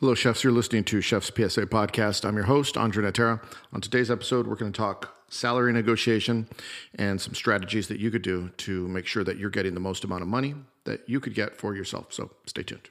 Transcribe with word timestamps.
Hello, 0.00 0.14
chefs. 0.14 0.42
You're 0.42 0.54
listening 0.54 0.84
to 0.84 1.02
Chef's 1.02 1.26
PSA 1.26 1.66
podcast. 1.66 2.24
I'm 2.24 2.34
your 2.34 2.46
host, 2.46 2.78
Andre 2.78 3.04
Natera. 3.04 3.38
On 3.74 3.82
today's 3.82 4.10
episode, 4.10 4.46
we're 4.46 4.54
going 4.54 4.72
to 4.72 4.76
talk 4.78 5.14
salary 5.28 5.74
negotiation 5.74 6.48
and 6.94 7.20
some 7.20 7.34
strategies 7.34 7.86
that 7.88 8.00
you 8.00 8.10
could 8.10 8.22
do 8.22 8.48
to 8.56 8.88
make 8.88 9.06
sure 9.06 9.22
that 9.24 9.36
you're 9.36 9.50
getting 9.50 9.74
the 9.74 9.80
most 9.80 10.02
amount 10.02 10.22
of 10.22 10.28
money 10.28 10.54
that 10.84 11.06
you 11.06 11.20
could 11.20 11.34
get 11.34 11.54
for 11.54 11.76
yourself. 11.76 12.14
So 12.14 12.30
stay 12.46 12.62
tuned. 12.62 12.88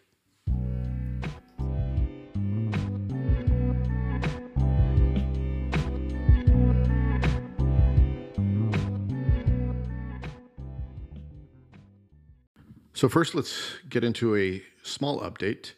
So, 12.94 13.10
first, 13.10 13.34
let's 13.34 13.78
get 13.89 14.04
into 14.04 14.36
a 14.36 14.62
small 14.84 15.21
update 15.21 15.71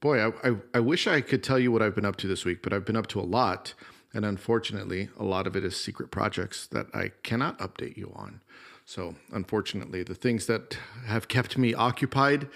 boy, 0.00 0.18
I, 0.18 0.50
I, 0.50 0.56
I, 0.74 0.80
wish 0.80 1.06
I 1.06 1.20
could 1.20 1.42
tell 1.42 1.58
you 1.58 1.70
what 1.70 1.82
I've 1.82 1.94
been 1.94 2.04
up 2.04 2.16
to 2.16 2.26
this 2.26 2.44
week, 2.44 2.62
but 2.62 2.72
I've 2.72 2.84
been 2.84 2.96
up 2.96 3.06
to 3.08 3.20
a 3.20 3.22
lot. 3.22 3.74
And 4.12 4.24
unfortunately, 4.24 5.08
a 5.18 5.24
lot 5.24 5.46
of 5.46 5.54
it 5.54 5.64
is 5.64 5.80
secret 5.80 6.10
projects 6.10 6.66
that 6.68 6.86
I 6.92 7.12
cannot 7.22 7.58
update 7.58 7.96
you 7.96 8.12
on. 8.16 8.40
So, 8.84 9.14
unfortunately, 9.32 10.02
the 10.02 10.16
things 10.16 10.46
that 10.46 10.76
have 11.06 11.28
kept 11.28 11.56
me 11.56 11.74
occupied 11.74 12.48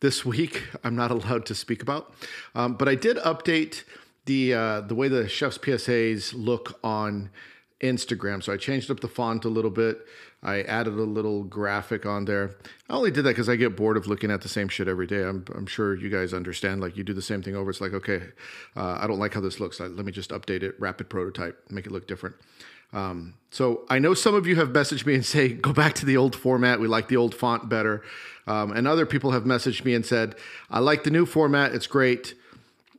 this 0.00 0.24
week, 0.24 0.64
I'm 0.84 0.96
not 0.96 1.10
allowed 1.10 1.44
to 1.46 1.54
speak 1.54 1.82
about. 1.82 2.14
Um, 2.54 2.74
but 2.74 2.88
I 2.88 2.94
did 2.94 3.18
update 3.18 3.84
the 4.24 4.54
uh, 4.54 4.80
the 4.82 4.94
way 4.94 5.08
the 5.08 5.28
chef's 5.28 5.58
PSAs 5.58 6.32
look 6.34 6.78
on 6.82 7.30
Instagram. 7.82 8.42
So 8.42 8.52
I 8.52 8.56
changed 8.56 8.90
up 8.90 9.00
the 9.00 9.08
font 9.08 9.44
a 9.44 9.48
little 9.48 9.70
bit. 9.70 10.06
I 10.42 10.62
added 10.62 10.94
a 10.94 11.02
little 11.02 11.44
graphic 11.44 12.04
on 12.04 12.24
there. 12.24 12.56
I 12.88 12.94
only 12.94 13.10
did 13.10 13.22
that 13.24 13.30
because 13.30 13.48
I 13.48 13.56
get 13.56 13.76
bored 13.76 13.96
of 13.96 14.06
looking 14.06 14.30
at 14.30 14.40
the 14.40 14.48
same 14.48 14.68
shit 14.68 14.88
every 14.88 15.06
day. 15.06 15.22
I'm, 15.22 15.44
I'm 15.54 15.66
sure 15.66 15.94
you 15.94 16.08
guys 16.08 16.32
understand. 16.32 16.80
Like 16.80 16.96
you 16.96 17.04
do 17.04 17.12
the 17.12 17.22
same 17.22 17.42
thing 17.42 17.54
over. 17.54 17.70
It's 17.70 17.80
like, 17.80 17.92
okay, 17.92 18.22
uh, 18.76 18.98
I 19.00 19.06
don't 19.06 19.18
like 19.18 19.34
how 19.34 19.40
this 19.40 19.60
looks. 19.60 19.78
Let 19.78 20.04
me 20.04 20.10
just 20.10 20.30
update 20.30 20.62
it, 20.62 20.74
rapid 20.80 21.08
prototype, 21.08 21.62
make 21.70 21.86
it 21.86 21.92
look 21.92 22.08
different. 22.08 22.36
Um, 22.92 23.34
so 23.50 23.84
I 23.88 23.98
know 23.98 24.14
some 24.14 24.34
of 24.34 24.46
you 24.46 24.56
have 24.56 24.68
messaged 24.68 25.06
me 25.06 25.14
and 25.14 25.24
say, 25.24 25.48
go 25.52 25.72
back 25.72 25.94
to 25.94 26.06
the 26.06 26.16
old 26.16 26.34
format. 26.34 26.80
We 26.80 26.88
like 26.88 27.08
the 27.08 27.16
old 27.16 27.34
font 27.34 27.68
better. 27.68 28.02
Um, 28.46 28.72
and 28.72 28.88
other 28.88 29.06
people 29.06 29.30
have 29.30 29.44
messaged 29.44 29.84
me 29.84 29.94
and 29.94 30.04
said, 30.04 30.34
I 30.70 30.80
like 30.80 31.04
the 31.04 31.10
new 31.10 31.26
format. 31.26 31.72
It's 31.72 31.86
great. 31.86 32.34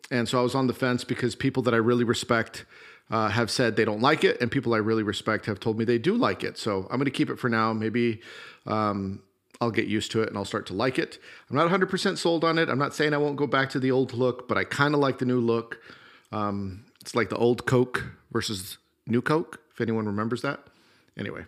And 0.10 0.30
so 0.30 0.40
I 0.40 0.44
was 0.44 0.56
on 0.56 0.68
the 0.68 0.74
fence 0.74 1.04
because 1.04 1.36
people 1.36 1.64
that 1.64 1.74
I 1.74 1.78
really 1.78 2.04
respect 2.04 2.66
uh, 3.10 3.30
have 3.30 3.52
said 3.52 3.76
they 3.76 3.86
don't 3.86 4.02
like 4.02 4.24
it, 4.24 4.40
and 4.42 4.52
people 4.52 4.74
I 4.74 4.78
really 4.78 5.04
respect 5.04 5.46
have 5.46 5.60
told 5.60 5.78
me 5.78 5.86
they 5.86 5.98
do 5.98 6.16
like 6.16 6.44
it. 6.44 6.58
So 6.58 6.88
I'm 6.90 6.98
going 6.98 7.06
to 7.06 7.12
keep 7.12 7.30
it 7.30 7.38
for 7.38 7.50
now. 7.50 7.74
Maybe 7.74 8.22
um, 8.66 9.22
I'll 9.62 9.72
get 9.72 9.88
used 9.88 10.12
to 10.12 10.22
it 10.22 10.30
and 10.30 10.38
I'll 10.38 10.46
start 10.46 10.66
to 10.68 10.74
like 10.74 11.00
it. 11.00 11.20
I'm 11.50 11.56
not 11.56 11.70
100% 11.70 12.18
sold 12.18 12.44
on 12.44 12.58
it. 12.58 12.70
I'm 12.70 12.80
not 12.80 12.94
saying 12.94 13.14
I 13.14 13.18
won't 13.18 13.38
go 13.38 13.48
back 13.48 13.70
to 13.72 13.80
the 13.80 13.92
old 13.92 14.14
look, 14.14 14.48
but 14.48 14.58
I 14.58 14.64
kind 14.64 14.94
of 14.94 15.00
like 15.00 15.20
the 15.20 15.26
new 15.26 15.40
look. 15.40 15.80
Um, 16.32 16.86
it's 17.02 17.16
like 17.16 17.30
the 17.30 17.38
old 17.38 17.66
Coke 17.66 18.06
versus 18.32 18.78
new 19.08 19.22
Coke, 19.22 19.62
if 19.72 19.80
anyone 19.80 20.06
remembers 20.06 20.42
that. 20.42 20.60
Anyway, 21.18 21.46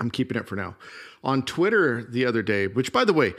I'm 0.00 0.10
keeping 0.10 0.38
it 0.38 0.48
for 0.48 0.56
now. 0.56 0.76
On 1.24 1.42
Twitter 1.42 2.02
the 2.02 2.24
other 2.24 2.42
day, 2.42 2.68
which 2.68 2.92
by 2.92 3.04
the 3.04 3.12
way, 3.12 3.34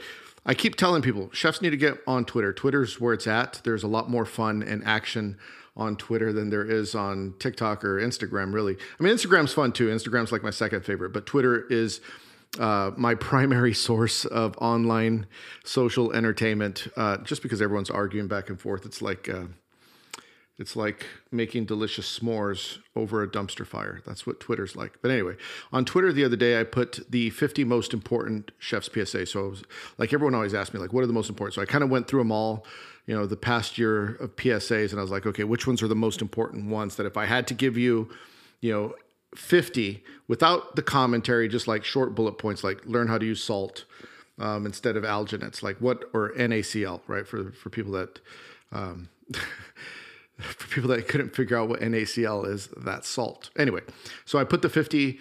I 0.46 0.54
keep 0.54 0.76
telling 0.76 1.02
people 1.02 1.30
chefs 1.32 1.60
need 1.60 1.70
to 1.70 1.76
get 1.76 1.98
on 2.06 2.24
Twitter. 2.24 2.52
Twitter's 2.52 3.00
where 3.00 3.14
it's 3.14 3.26
at. 3.26 3.60
There's 3.64 3.82
a 3.82 3.88
lot 3.88 4.10
more 4.10 4.24
fun 4.24 4.62
and 4.62 4.84
action 4.84 5.38
on 5.76 5.96
Twitter 5.96 6.32
than 6.32 6.50
there 6.50 6.64
is 6.64 6.94
on 6.94 7.34
TikTok 7.38 7.84
or 7.84 8.00
Instagram, 8.00 8.52
really. 8.52 8.76
I 8.98 9.02
mean, 9.02 9.14
Instagram's 9.14 9.52
fun 9.52 9.72
too. 9.72 9.88
Instagram's 9.88 10.32
like 10.32 10.42
my 10.42 10.50
second 10.50 10.84
favorite, 10.84 11.12
but 11.12 11.26
Twitter 11.26 11.66
is 11.68 12.00
uh, 12.58 12.90
my 12.96 13.14
primary 13.30 13.74
source 13.74 14.24
of 14.24 14.56
online 14.58 15.26
social 15.64 16.12
entertainment 16.12 16.88
uh, 16.96 17.18
just 17.18 17.42
because 17.42 17.62
everyone's 17.62 17.90
arguing 17.90 18.28
back 18.28 18.48
and 18.48 18.60
forth. 18.60 18.84
It's 18.84 19.02
like. 19.02 19.28
Uh, 19.28 19.44
it's 20.60 20.76
like 20.76 21.06
making 21.32 21.64
delicious 21.64 22.18
s'mores 22.18 22.80
over 22.94 23.22
a 23.22 23.26
dumpster 23.26 23.66
fire. 23.66 24.02
That's 24.04 24.26
what 24.26 24.40
Twitter's 24.40 24.76
like. 24.76 24.98
But 25.00 25.10
anyway, 25.10 25.36
on 25.72 25.86
Twitter 25.86 26.12
the 26.12 26.22
other 26.22 26.36
day, 26.36 26.60
I 26.60 26.64
put 26.64 27.00
the 27.08 27.30
50 27.30 27.64
most 27.64 27.94
important 27.94 28.50
chef's 28.58 28.90
PSA. 28.92 29.24
So 29.24 29.48
was, 29.48 29.62
like 29.96 30.12
everyone 30.12 30.34
always 30.34 30.52
asks 30.52 30.74
me, 30.74 30.78
like, 30.78 30.92
what 30.92 31.02
are 31.02 31.06
the 31.06 31.14
most 31.14 31.30
important? 31.30 31.54
So 31.54 31.62
I 31.62 31.64
kind 31.64 31.82
of 31.82 31.88
went 31.88 32.08
through 32.08 32.20
them 32.20 32.30
all, 32.30 32.66
you 33.06 33.14
know, 33.14 33.26
the 33.26 33.36
past 33.36 33.78
year 33.78 34.16
of 34.16 34.36
PSAs, 34.36 34.90
and 34.90 34.98
I 34.98 35.02
was 35.02 35.10
like, 35.10 35.26
okay, 35.26 35.44
which 35.44 35.66
ones 35.66 35.82
are 35.82 35.88
the 35.88 35.94
most 35.94 36.20
important 36.20 36.70
ones 36.70 36.96
that 36.96 37.06
if 37.06 37.16
I 37.16 37.26
had 37.26 37.46
to 37.48 37.54
give 37.54 37.76
you, 37.76 38.08
you 38.60 38.72
know, 38.72 38.94
50 39.34 40.02
without 40.28 40.76
the 40.76 40.82
commentary, 40.82 41.48
just 41.48 41.68
like 41.68 41.84
short 41.84 42.14
bullet 42.14 42.38
points, 42.38 42.64
like 42.64 42.84
learn 42.84 43.08
how 43.08 43.18
to 43.18 43.26
use 43.26 43.42
salt 43.42 43.84
um, 44.38 44.66
instead 44.66 44.96
of 44.96 45.04
alginates, 45.04 45.62
like 45.62 45.76
what, 45.78 46.04
or 46.12 46.32
NaCl, 46.32 47.00
right? 47.06 47.26
For, 47.26 47.52
for 47.52 47.70
people 47.70 47.92
that, 47.92 48.20
um, 48.72 49.08
for 50.38 50.68
people 50.68 50.88
that 50.90 51.06
couldn't 51.08 51.34
figure 51.34 51.56
out 51.56 51.68
what 51.68 51.80
NaCl 51.80 52.46
is, 52.46 52.68
that 52.76 53.04
salt. 53.04 53.50
Anyway, 53.56 53.82
so 54.24 54.38
I 54.38 54.44
put 54.44 54.62
the 54.62 54.68
50 54.68 55.18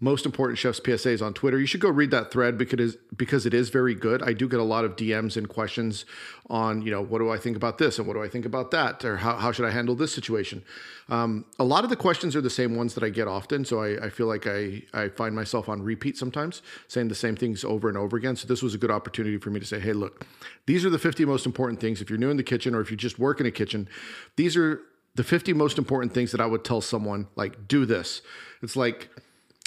most 0.00 0.24
important 0.24 0.58
chefs 0.58 0.80
PSAs 0.80 1.24
on 1.24 1.34
Twitter. 1.34 1.60
You 1.60 1.66
should 1.66 1.80
go 1.80 1.90
read 1.90 2.10
that 2.10 2.30
thread 2.30 2.56
because 2.56 2.96
because 3.16 3.44
it 3.44 3.52
is 3.52 3.68
very 3.68 3.94
good. 3.94 4.22
I 4.22 4.32
do 4.32 4.48
get 4.48 4.58
a 4.58 4.64
lot 4.64 4.84
of 4.84 4.96
DMs 4.96 5.36
and 5.36 5.48
questions 5.48 6.06
on 6.48 6.82
you 6.82 6.90
know 6.90 7.02
what 7.02 7.18
do 7.18 7.30
I 7.30 7.36
think 7.36 7.56
about 7.56 7.78
this 7.78 7.98
and 7.98 8.08
what 8.08 8.14
do 8.14 8.22
I 8.22 8.28
think 8.28 8.46
about 8.46 8.70
that 8.70 9.04
or 9.04 9.18
how, 9.18 9.36
how 9.36 9.52
should 9.52 9.66
I 9.66 9.70
handle 9.70 9.94
this 9.94 10.12
situation. 10.12 10.62
Um, 11.08 11.44
a 11.58 11.64
lot 11.64 11.84
of 11.84 11.90
the 11.90 11.96
questions 11.96 12.34
are 12.34 12.40
the 12.40 12.50
same 12.50 12.76
ones 12.76 12.94
that 12.94 13.04
I 13.04 13.10
get 13.10 13.28
often, 13.28 13.64
so 13.64 13.82
I, 13.82 14.06
I 14.06 14.08
feel 14.08 14.26
like 14.26 14.46
I 14.46 14.82
I 14.94 15.08
find 15.08 15.34
myself 15.34 15.68
on 15.68 15.82
repeat 15.82 16.16
sometimes 16.16 16.62
saying 16.88 17.08
the 17.08 17.14
same 17.14 17.36
things 17.36 17.62
over 17.62 17.88
and 17.88 17.98
over 17.98 18.16
again. 18.16 18.36
So 18.36 18.48
this 18.48 18.62
was 18.62 18.74
a 18.74 18.78
good 18.78 18.90
opportunity 18.90 19.36
for 19.36 19.50
me 19.50 19.60
to 19.60 19.66
say, 19.66 19.78
hey, 19.78 19.92
look, 19.92 20.26
these 20.66 20.84
are 20.84 20.90
the 20.90 20.98
50 20.98 21.24
most 21.26 21.46
important 21.46 21.80
things. 21.80 22.00
If 22.00 22.08
you're 22.08 22.18
new 22.18 22.30
in 22.30 22.36
the 22.36 22.42
kitchen 22.42 22.74
or 22.74 22.80
if 22.80 22.90
you 22.90 22.96
just 22.96 23.18
work 23.18 23.40
in 23.40 23.46
a 23.46 23.50
kitchen, 23.50 23.88
these 24.36 24.56
are 24.56 24.80
the 25.14 25.24
50 25.24 25.52
most 25.52 25.76
important 25.76 26.14
things 26.14 26.32
that 26.32 26.40
I 26.40 26.46
would 26.46 26.64
tell 26.64 26.80
someone 26.80 27.26
like 27.36 27.68
do 27.68 27.84
this. 27.84 28.22
It's 28.62 28.76
like 28.76 29.10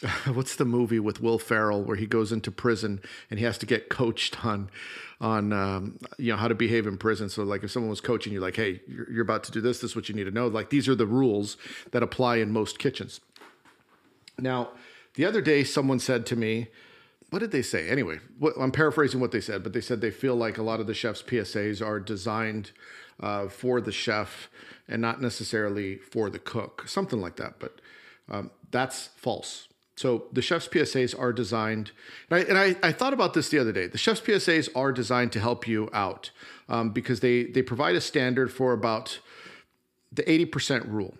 what's 0.33 0.55
the 0.55 0.65
movie 0.65 0.99
with 0.99 1.21
Will 1.21 1.39
Ferrell 1.39 1.81
where 1.83 1.95
he 1.95 2.05
goes 2.05 2.31
into 2.31 2.51
prison 2.51 3.01
and 3.29 3.39
he 3.39 3.45
has 3.45 3.57
to 3.59 3.65
get 3.65 3.89
coached 3.89 4.45
on 4.45 4.69
on 5.21 5.53
um, 5.53 5.97
you 6.17 6.31
know 6.31 6.37
how 6.37 6.47
to 6.47 6.55
behave 6.55 6.85
in 6.85 6.97
prison. 6.97 7.29
So 7.29 7.43
like 7.43 7.63
if 7.63 7.71
someone 7.71 7.89
was 7.89 8.01
coaching 8.01 8.33
you, 8.33 8.41
like, 8.41 8.57
hey, 8.57 8.81
you're, 8.87 9.09
you're 9.09 9.21
about 9.21 9.43
to 9.45 9.51
do 9.51 9.61
this. 9.61 9.79
This 9.79 9.91
is 9.91 9.95
what 9.95 10.09
you 10.09 10.15
need 10.15 10.25
to 10.25 10.31
know. 10.31 10.47
Like 10.47 10.69
these 10.69 10.89
are 10.89 10.95
the 10.95 11.05
rules 11.05 11.57
that 11.91 12.03
apply 12.03 12.37
in 12.37 12.51
most 12.51 12.79
kitchens. 12.79 13.21
Now, 14.37 14.69
the 15.15 15.25
other 15.25 15.41
day, 15.41 15.63
someone 15.63 15.99
said 15.99 16.25
to 16.27 16.35
me, 16.35 16.67
what 17.29 17.39
did 17.39 17.51
they 17.51 17.61
say? 17.61 17.87
Anyway, 17.89 18.19
what, 18.37 18.53
I'm 18.59 18.71
paraphrasing 18.71 19.19
what 19.19 19.31
they 19.31 19.41
said, 19.41 19.63
but 19.63 19.73
they 19.73 19.81
said 19.81 20.01
they 20.01 20.11
feel 20.11 20.35
like 20.35 20.57
a 20.57 20.63
lot 20.63 20.79
of 20.79 20.87
the 20.87 20.93
chef's 20.93 21.21
PSAs 21.21 21.85
are 21.85 21.99
designed 21.99 22.71
uh, 23.19 23.47
for 23.47 23.79
the 23.79 23.91
chef 23.91 24.49
and 24.87 25.01
not 25.01 25.21
necessarily 25.21 25.97
for 25.97 26.29
the 26.29 26.39
cook, 26.39 26.87
something 26.87 27.21
like 27.21 27.37
that. 27.37 27.59
But 27.59 27.79
um, 28.29 28.51
that's 28.71 29.07
false. 29.15 29.67
So 29.95 30.25
the 30.31 30.41
chef's 30.41 30.67
PSAs 30.67 31.17
are 31.17 31.31
designed, 31.31 31.91
and, 32.29 32.39
I, 32.39 32.43
and 32.43 32.57
I, 32.57 32.87
I, 32.87 32.91
thought 32.91 33.13
about 33.13 33.35
this 33.35 33.49
the 33.49 33.59
other 33.59 33.71
day. 33.71 33.85
The 33.85 33.99
chef's 33.99 34.21
PSAs 34.21 34.67
are 34.75 34.91
designed 34.91 35.31
to 35.33 35.39
help 35.39 35.67
you 35.67 35.89
out 35.93 36.31
um, 36.67 36.89
because 36.89 37.19
they 37.19 37.43
they 37.43 37.61
provide 37.61 37.95
a 37.95 38.01
standard 38.01 38.51
for 38.51 38.73
about 38.73 39.19
the 40.11 40.29
eighty 40.29 40.45
percent 40.45 40.85
rule. 40.87 41.15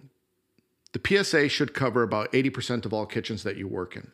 The 0.93 1.23
PSA 1.23 1.49
should 1.49 1.75
cover 1.75 2.01
about 2.01 2.33
eighty 2.33 2.49
percent 2.49 2.85
of 2.85 2.93
all 2.93 3.05
kitchens 3.05 3.43
that 3.43 3.57
you 3.57 3.67
work 3.67 3.95
in, 3.95 4.11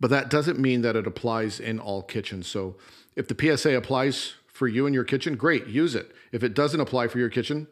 but 0.00 0.08
that 0.08 0.30
doesn't 0.30 0.58
mean 0.58 0.80
that 0.80 0.96
it 0.96 1.06
applies 1.06 1.60
in 1.60 1.78
all 1.78 2.02
kitchens. 2.02 2.46
So 2.46 2.76
if 3.16 3.28
the 3.28 3.36
PSA 3.38 3.76
applies 3.76 4.32
for 4.46 4.66
you 4.66 4.86
in 4.86 4.94
your 4.94 5.04
kitchen, 5.04 5.36
great, 5.36 5.66
use 5.66 5.94
it. 5.94 6.10
If 6.30 6.42
it 6.42 6.54
doesn't 6.54 6.80
apply 6.80 7.08
for 7.08 7.18
your 7.18 7.28
kitchen, 7.28 7.66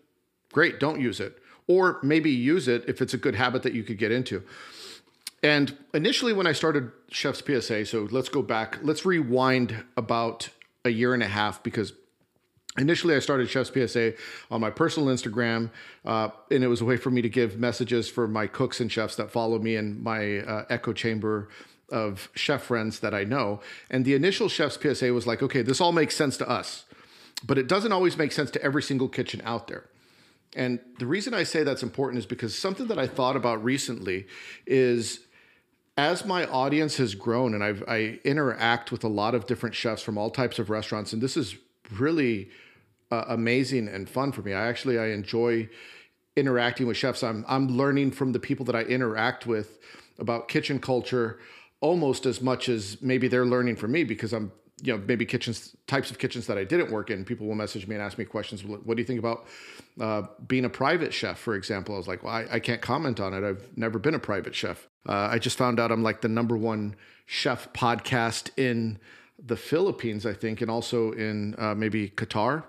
great, 0.53 0.79
don't 0.79 1.01
use 1.01 1.21
it. 1.21 1.39
Or 1.67 2.01
maybe 2.03 2.31
use 2.31 2.69
it 2.69 2.85
if 2.89 3.01
it's 3.01 3.15
a 3.15 3.19
good 3.19 3.37
habit 3.37 3.63
that 3.63 3.73
you 3.73 3.83
could 3.83 3.97
get 3.97 4.11
into. 4.11 4.43
And 5.43 5.77
initially, 5.95 6.33
when 6.33 6.47
I 6.47 6.53
started 6.53 6.91
Chef's 7.11 7.43
PSA, 7.45 7.87
so 7.87 8.09
let's 8.11 8.29
go 8.29 8.43
back, 8.43 8.79
let's 8.83 9.07
rewind 9.07 9.85
about 9.97 10.51
a 10.85 10.91
year 10.91 11.15
and 11.15 11.23
a 11.23 11.29
half 11.29 11.63
because 11.63 11.93
initially 12.77 13.15
I 13.15 13.21
started 13.21 13.49
Chef's 13.49 13.71
PSA 13.71 14.15
on 14.51 14.61
my 14.61 14.71
personal 14.71 15.09
Instagram, 15.09 15.71
uh, 16.05 16.29
and 16.51 16.63
it 16.63 16.69
was 16.69 16.83
a 16.83 16.85
way 16.85 16.97
for 16.97 17.11
me 17.11 17.23
to 17.23 17.29
give 17.29 17.59
messages 17.59 18.09
for 18.09 18.29
my 18.29 18.47
cooks 18.47 18.81
and 18.81 18.93
chefs 18.93 19.17
that 19.17 19.31
follow 19.31 19.59
me 19.59 19.77
in 19.77 20.03
my 20.03 20.39
uh, 20.39 20.65
echo 20.69 20.93
chamber 20.93 21.49
of 21.91 22.29
chef 22.35 22.63
friends 22.63 23.01
that 23.01 23.15
I 23.15 23.25
know. 23.25 23.61
And 23.91 24.05
the 24.05 24.15
initial 24.15 24.49
Chef's 24.49 24.79
PSA 24.81 25.13
was 25.13 25.27
like, 25.27 25.43
okay, 25.43 25.63
this 25.63 25.81
all 25.81 25.93
makes 25.93 26.15
sense 26.15 26.37
to 26.37 26.49
us, 26.49 26.85
but 27.45 27.59
it 27.59 27.67
doesn't 27.67 27.93
always 27.93 28.17
make 28.17 28.33
sense 28.33 28.51
to 28.53 28.63
every 28.63 28.83
single 28.83 29.09
kitchen 29.09 29.41
out 29.45 29.69
there. 29.69 29.87
And 30.55 30.81
the 30.99 31.07
reason 31.07 31.33
I 31.33 31.45
say 31.45 31.63
that's 31.63 31.83
important 31.83 32.19
is 32.19 32.27
because 32.27 32.57
something 32.57 32.89
that 32.89 32.99
I 32.99 33.07
thought 33.07 33.37
about 33.37 33.63
recently 33.63 34.27
is 34.67 35.21
as 35.97 36.25
my 36.25 36.47
audience 36.47 36.97
has 36.97 37.15
grown 37.15 37.55
and 37.55 37.63
I've, 37.63 37.83
I 37.87 38.21
interact 38.25 38.91
with 38.91 39.05
a 39.05 39.09
lot 39.09 39.35
of 39.35 39.47
different 39.47 39.75
chefs 39.75 40.03
from 40.03 40.17
all 40.17 40.31
types 40.31 40.59
of 40.59 40.71
restaurants, 40.71 41.13
and 41.13 41.23
this 41.23 41.37
is 41.37 41.57
really 41.99 42.51
uh, 43.11 43.25
amazing 43.29 43.89
and 43.89 44.09
fun 44.09 44.33
for 44.33 44.43
me. 44.43 44.53
I 44.53 44.69
actually 44.69 44.99
I 44.99 45.09
enjoy 45.09 45.69
interacting 46.37 46.87
with 46.87 46.97
chefs. 46.97 47.23
I'm 47.23 47.45
I'm 47.49 47.69
learning 47.69 48.13
from 48.13 48.33
the 48.33 48.39
people 48.39 48.65
that 48.67 48.77
I 48.77 48.83
interact 48.83 49.47
with 49.47 49.79
about 50.19 50.49
kitchen 50.49 50.79
culture 50.79 51.39
almost 51.81 52.27
as 52.27 52.41
much 52.41 52.69
as 52.69 53.01
maybe 53.01 53.27
they're 53.27 53.47
learning 53.47 53.77
from 53.77 53.93
me 53.93 54.05
because 54.05 54.33
I'm 54.33 54.53
you 54.83 54.93
know 54.97 55.03
maybe 55.07 55.27
kitchens 55.27 55.77
types 55.87 56.11
of 56.11 56.19
kitchens 56.19 56.47
that 56.47 56.59
I 56.59 56.65
didn't 56.65 56.91
work 56.91 57.11
in. 57.11 57.25
People 57.25 57.47
will 57.47 57.55
message 57.55 57.87
me 57.87 57.95
and 57.95 58.03
ask 58.03 58.19
me 58.19 58.25
questions. 58.25 58.65
What 58.65 58.97
do 58.97 59.01
you 59.01 59.07
think 59.07 59.19
about 59.19 59.47
uh, 60.01 60.23
being 60.47 60.65
a 60.65 60.71
private 60.71 61.13
chef, 61.13 61.39
for 61.39 61.55
example? 61.55 61.95
I 61.95 61.99
was 61.99 62.09
like, 62.09 62.23
well, 62.23 62.33
I, 62.33 62.47
I 62.53 62.61
can't 62.61 62.81
comment 62.81 63.21
on 63.21 63.35
it. 63.35 63.45
I've 63.45 63.67
never 63.77 63.99
been 63.99 64.15
a 64.15 64.19
private 64.19 64.55
chef. 64.55 64.89
Uh, 65.09 65.29
I 65.31 65.39
just 65.39 65.59
found 65.59 65.81
out 65.81 65.91
I'm 65.91 66.03
like 66.03 66.21
the 66.21 66.29
number 66.29 66.57
one 66.57 66.97
chef 67.27 67.73
podcast 67.73 68.51
in 68.57 68.99
the 69.45 69.57
Philippines, 69.57 70.27
I 70.27 70.35
think, 70.35 70.61
and 70.61 70.71
also 70.71 71.13
in 71.13 71.55
uh, 71.59 71.75
maybe 71.75 72.11
Qatar. 72.11 72.65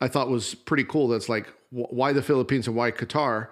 I 0.00 0.08
thought 0.08 0.28
was 0.28 0.54
pretty 0.54 0.84
cool. 0.84 1.08
That's 1.08 1.28
like 1.28 1.46
why 1.70 2.12
the 2.12 2.22
Philippines 2.22 2.66
and 2.66 2.76
why 2.76 2.90
Qatar. 2.90 3.48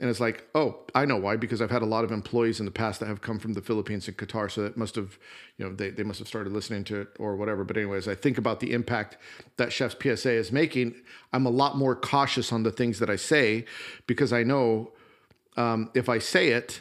And 0.00 0.08
it's 0.08 0.20
like, 0.20 0.48
oh, 0.54 0.78
I 0.94 1.04
know 1.04 1.18
why, 1.18 1.36
because 1.36 1.60
I've 1.60 1.70
had 1.70 1.82
a 1.82 1.86
lot 1.86 2.02
of 2.02 2.10
employees 2.10 2.60
in 2.60 2.64
the 2.64 2.72
past 2.72 3.00
that 3.00 3.06
have 3.06 3.20
come 3.20 3.38
from 3.38 3.52
the 3.52 3.60
Philippines 3.60 4.08
and 4.08 4.16
Qatar. 4.16 4.50
So 4.50 4.62
that 4.62 4.76
must 4.76 4.96
have, 4.96 5.18
you 5.58 5.66
know, 5.66 5.74
they, 5.74 5.90
they 5.90 6.02
must 6.02 6.18
have 6.18 6.26
started 6.26 6.52
listening 6.52 6.84
to 6.84 7.02
it 7.02 7.08
or 7.18 7.36
whatever. 7.36 7.62
But, 7.62 7.76
anyways, 7.76 8.08
I 8.08 8.14
think 8.14 8.38
about 8.38 8.60
the 8.60 8.72
impact 8.72 9.18
that 9.58 9.70
Chef's 9.70 9.94
PSA 10.00 10.32
is 10.32 10.50
making. 10.50 10.94
I'm 11.34 11.44
a 11.44 11.50
lot 11.50 11.76
more 11.76 11.94
cautious 11.94 12.52
on 12.52 12.62
the 12.62 12.72
things 12.72 13.00
that 13.00 13.10
I 13.10 13.16
say 13.16 13.66
because 14.06 14.32
I 14.32 14.44
know 14.44 14.92
um, 15.58 15.90
if 15.94 16.08
I 16.08 16.18
say 16.18 16.48
it, 16.48 16.80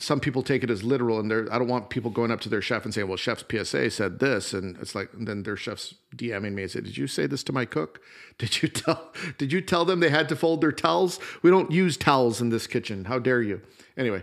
some 0.00 0.20
people 0.20 0.42
take 0.42 0.62
it 0.62 0.70
as 0.70 0.84
literal 0.84 1.18
and 1.18 1.28
they're 1.28 1.52
I 1.52 1.58
don't 1.58 1.66
want 1.66 1.90
people 1.90 2.10
going 2.10 2.30
up 2.30 2.40
to 2.42 2.48
their 2.48 2.62
chef 2.62 2.84
and 2.84 2.94
saying, 2.94 3.08
well, 3.08 3.16
chef's 3.16 3.44
PSA 3.50 3.90
said 3.90 4.20
this. 4.20 4.54
And 4.54 4.76
it's 4.78 4.94
like, 4.94 5.12
and 5.12 5.26
then 5.26 5.42
their 5.42 5.56
chef's 5.56 5.94
DMing 6.16 6.52
me 6.52 6.62
and 6.62 6.70
say, 6.70 6.80
did 6.80 6.96
you 6.96 7.08
say 7.08 7.26
this 7.26 7.42
to 7.44 7.52
my 7.52 7.64
cook? 7.64 8.00
Did 8.38 8.62
you 8.62 8.68
tell, 8.68 9.12
did 9.36 9.52
you 9.52 9.60
tell 9.60 9.84
them 9.84 9.98
they 9.98 10.10
had 10.10 10.28
to 10.28 10.36
fold 10.36 10.60
their 10.60 10.70
towels? 10.70 11.18
We 11.42 11.50
don't 11.50 11.72
use 11.72 11.96
towels 11.96 12.40
in 12.40 12.50
this 12.50 12.68
kitchen. 12.68 13.06
How 13.06 13.18
dare 13.18 13.42
you? 13.42 13.60
Anyway, 13.96 14.22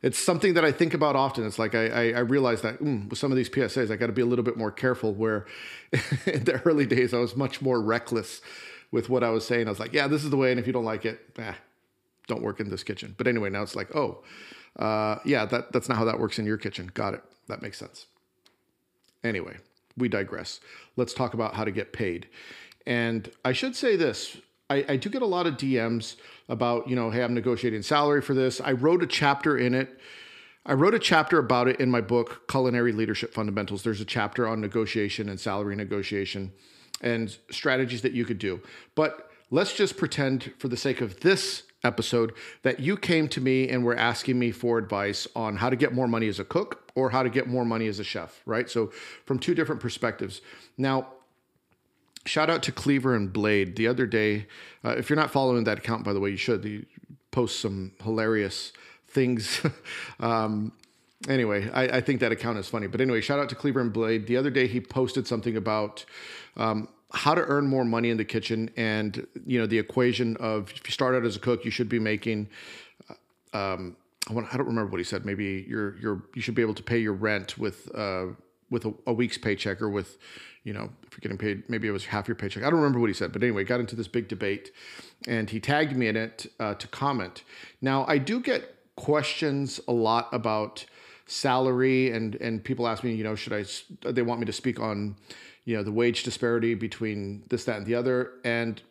it's 0.00 0.16
something 0.16 0.54
that 0.54 0.64
I 0.64 0.70
think 0.70 0.94
about 0.94 1.16
often. 1.16 1.44
It's 1.44 1.58
like 1.58 1.74
I, 1.74 1.88
I, 1.88 2.02
I 2.12 2.20
realize 2.20 2.62
that 2.62 2.78
mm, 2.78 3.10
with 3.10 3.18
some 3.18 3.32
of 3.32 3.36
these 3.36 3.50
PSAs, 3.50 3.90
I 3.90 3.96
got 3.96 4.06
to 4.06 4.12
be 4.12 4.22
a 4.22 4.26
little 4.26 4.44
bit 4.44 4.56
more 4.56 4.70
careful. 4.70 5.12
Where 5.12 5.46
in 6.26 6.44
the 6.44 6.62
early 6.64 6.86
days, 6.86 7.12
I 7.12 7.18
was 7.18 7.34
much 7.34 7.60
more 7.60 7.80
reckless 7.80 8.40
with 8.92 9.08
what 9.08 9.24
I 9.24 9.30
was 9.30 9.44
saying. 9.44 9.66
I 9.66 9.70
was 9.70 9.80
like, 9.80 9.92
yeah, 9.92 10.06
this 10.06 10.22
is 10.22 10.30
the 10.30 10.36
way. 10.36 10.52
And 10.52 10.60
if 10.60 10.68
you 10.68 10.72
don't 10.72 10.84
like 10.84 11.04
it, 11.04 11.18
eh, 11.36 11.54
don't 12.28 12.42
work 12.42 12.60
in 12.60 12.70
this 12.70 12.84
kitchen. 12.84 13.14
But 13.18 13.26
anyway, 13.26 13.50
now 13.50 13.62
it's 13.62 13.74
like, 13.74 13.94
oh, 13.96 14.22
uh, 14.78 15.16
yeah, 15.24 15.44
that, 15.46 15.72
that's 15.72 15.88
not 15.88 15.98
how 15.98 16.04
that 16.04 16.20
works 16.20 16.38
in 16.38 16.46
your 16.46 16.58
kitchen. 16.58 16.90
Got 16.94 17.14
it. 17.14 17.24
That 17.48 17.62
makes 17.62 17.78
sense. 17.78 18.06
Anyway, 19.24 19.56
we 19.96 20.08
digress. 20.08 20.60
Let's 20.96 21.12
talk 21.12 21.34
about 21.34 21.54
how 21.54 21.64
to 21.64 21.72
get 21.72 21.92
paid. 21.92 22.28
And 22.86 23.30
I 23.44 23.52
should 23.52 23.74
say 23.74 23.96
this 23.96 24.36
I, 24.70 24.84
I 24.88 24.96
do 24.96 25.08
get 25.08 25.22
a 25.22 25.26
lot 25.26 25.46
of 25.46 25.56
DMs 25.56 26.16
about, 26.48 26.88
you 26.88 26.96
know, 26.96 27.10
hey, 27.10 27.22
I'm 27.22 27.34
negotiating 27.34 27.82
salary 27.82 28.20
for 28.20 28.34
this. 28.34 28.60
I 28.60 28.72
wrote 28.72 29.02
a 29.02 29.06
chapter 29.06 29.56
in 29.56 29.74
it. 29.74 29.98
I 30.66 30.74
wrote 30.74 30.94
a 30.94 30.98
chapter 30.98 31.38
about 31.38 31.68
it 31.68 31.80
in 31.80 31.90
my 31.90 32.02
book, 32.02 32.46
Culinary 32.48 32.92
Leadership 32.92 33.32
Fundamentals. 33.32 33.82
There's 33.82 34.02
a 34.02 34.04
chapter 34.04 34.46
on 34.46 34.60
negotiation 34.60 35.30
and 35.30 35.40
salary 35.40 35.74
negotiation 35.74 36.52
and 37.00 37.34
strategies 37.50 38.02
that 38.02 38.12
you 38.12 38.26
could 38.26 38.38
do. 38.38 38.60
But 38.94 39.30
let's 39.50 39.74
just 39.74 39.96
pretend, 39.96 40.52
for 40.58 40.68
the 40.68 40.76
sake 40.76 41.00
of 41.00 41.20
this 41.20 41.62
episode 41.84 42.32
that 42.62 42.80
you 42.80 42.96
came 42.96 43.28
to 43.28 43.40
me 43.40 43.68
and 43.68 43.84
were 43.84 43.96
asking 43.96 44.38
me 44.38 44.50
for 44.50 44.78
advice 44.78 45.28
on 45.36 45.56
how 45.56 45.70
to 45.70 45.76
get 45.76 45.92
more 45.92 46.08
money 46.08 46.28
as 46.28 46.38
a 46.38 46.44
cook 46.44 46.90
or 46.94 47.10
how 47.10 47.22
to 47.22 47.30
get 47.30 47.46
more 47.46 47.64
money 47.64 47.86
as 47.86 47.98
a 47.98 48.04
chef, 48.04 48.42
right? 48.46 48.68
So, 48.68 48.90
from 49.24 49.38
two 49.38 49.54
different 49.54 49.80
perspectives. 49.80 50.40
Now, 50.76 51.08
shout 52.26 52.50
out 52.50 52.62
to 52.64 52.72
Cleaver 52.72 53.14
and 53.14 53.32
Blade. 53.32 53.76
The 53.76 53.86
other 53.86 54.06
day, 54.06 54.46
uh, 54.84 54.96
if 54.98 55.08
you're 55.08 55.18
not 55.18 55.30
following 55.30 55.64
that 55.64 55.78
account, 55.78 56.04
by 56.04 56.12
the 56.12 56.20
way, 56.20 56.30
you 56.30 56.36
should. 56.36 56.62
They 56.62 56.84
post 57.30 57.60
some 57.60 57.92
hilarious 58.02 58.72
things. 59.06 59.60
um, 60.20 60.72
anyway, 61.28 61.70
I, 61.70 61.98
I, 61.98 62.00
think 62.00 62.20
that 62.20 62.32
account 62.32 62.58
is 62.58 62.68
funny. 62.68 62.86
But 62.86 63.00
anyway, 63.00 63.20
shout 63.20 63.38
out 63.38 63.48
to 63.50 63.54
Cleaver 63.54 63.80
and 63.80 63.92
Blade. 63.92 64.26
The 64.26 64.36
other 64.36 64.50
day, 64.50 64.66
he 64.66 64.80
posted 64.80 65.26
something 65.26 65.56
about 65.56 66.04
um, 66.56 66.88
how 67.12 67.34
to 67.34 67.40
earn 67.40 67.66
more 67.66 67.84
money 67.84 68.10
in 68.10 68.16
the 68.16 68.24
kitchen 68.24 68.70
and 68.76 69.26
you 69.46 69.58
know 69.58 69.66
the 69.66 69.78
equation 69.78 70.36
of 70.38 70.70
if 70.70 70.86
you 70.86 70.92
start 70.92 71.14
out 71.14 71.24
as 71.24 71.36
a 71.36 71.40
cook 71.40 71.64
you 71.64 71.70
should 71.70 71.88
be 71.88 71.98
making 71.98 72.48
uh, 73.08 73.56
um, 73.56 73.96
I, 74.28 74.56
don't 74.56 74.66
remember 74.66 74.90
what 74.90 74.98
he 74.98 75.04
said. 75.04 75.24
Maybe 75.24 75.64
you're 75.68 75.96
you're 75.98 76.22
you 76.34 76.42
should 76.42 76.54
be 76.54 76.62
able 76.62 76.74
to 76.74 76.82
pay 76.82 76.98
your 76.98 77.14
rent 77.14 77.56
with 77.58 77.88
uh, 77.94 78.26
with 78.70 78.84
a, 78.84 78.92
a, 79.06 79.12
week's 79.12 79.38
paycheck 79.38 79.80
or 79.80 79.88
with 79.88 80.18
you 80.64 80.72
know 80.72 80.90
if 81.06 81.12
you're 81.12 81.20
getting 81.20 81.38
paid 81.38 81.62
maybe 81.68 81.88
it 81.88 81.92
was 81.92 82.04
half 82.04 82.28
your 82.28 82.34
paycheck. 82.34 82.62
I 82.62 82.70
don't 82.70 82.80
remember 82.80 83.00
what 83.00 83.08
he 83.08 83.14
said 83.14 83.32
but 83.32 83.42
anyway 83.42 83.64
got 83.64 83.80
into 83.80 83.96
this 83.96 84.08
big 84.08 84.28
debate 84.28 84.72
and 85.26 85.48
he 85.48 85.60
tagged 85.60 85.96
me 85.96 86.08
in 86.08 86.16
it 86.16 86.46
uh, 86.60 86.74
to 86.74 86.86
comment. 86.88 87.44
Now 87.80 88.04
I 88.06 88.18
do 88.18 88.40
get 88.40 88.74
questions 88.96 89.80
a 89.88 89.92
lot 89.92 90.28
about 90.32 90.84
salary 91.26 92.10
and 92.12 92.34
and 92.36 92.62
people 92.64 92.88
ask 92.88 93.04
me 93.04 93.14
you 93.14 93.24
know 93.24 93.34
should 93.34 93.52
I 93.52 93.64
they 94.10 94.22
want 94.22 94.40
me 94.40 94.46
to 94.46 94.52
speak 94.52 94.80
on 94.80 95.16
you 95.64 95.76
know 95.76 95.82
the 95.82 95.92
wage 95.92 96.22
disparity 96.22 96.74
between 96.74 97.44
this 97.48 97.64
that 97.64 97.78
and 97.78 97.86
the 97.86 97.94
other 97.94 98.32
and 98.44 98.82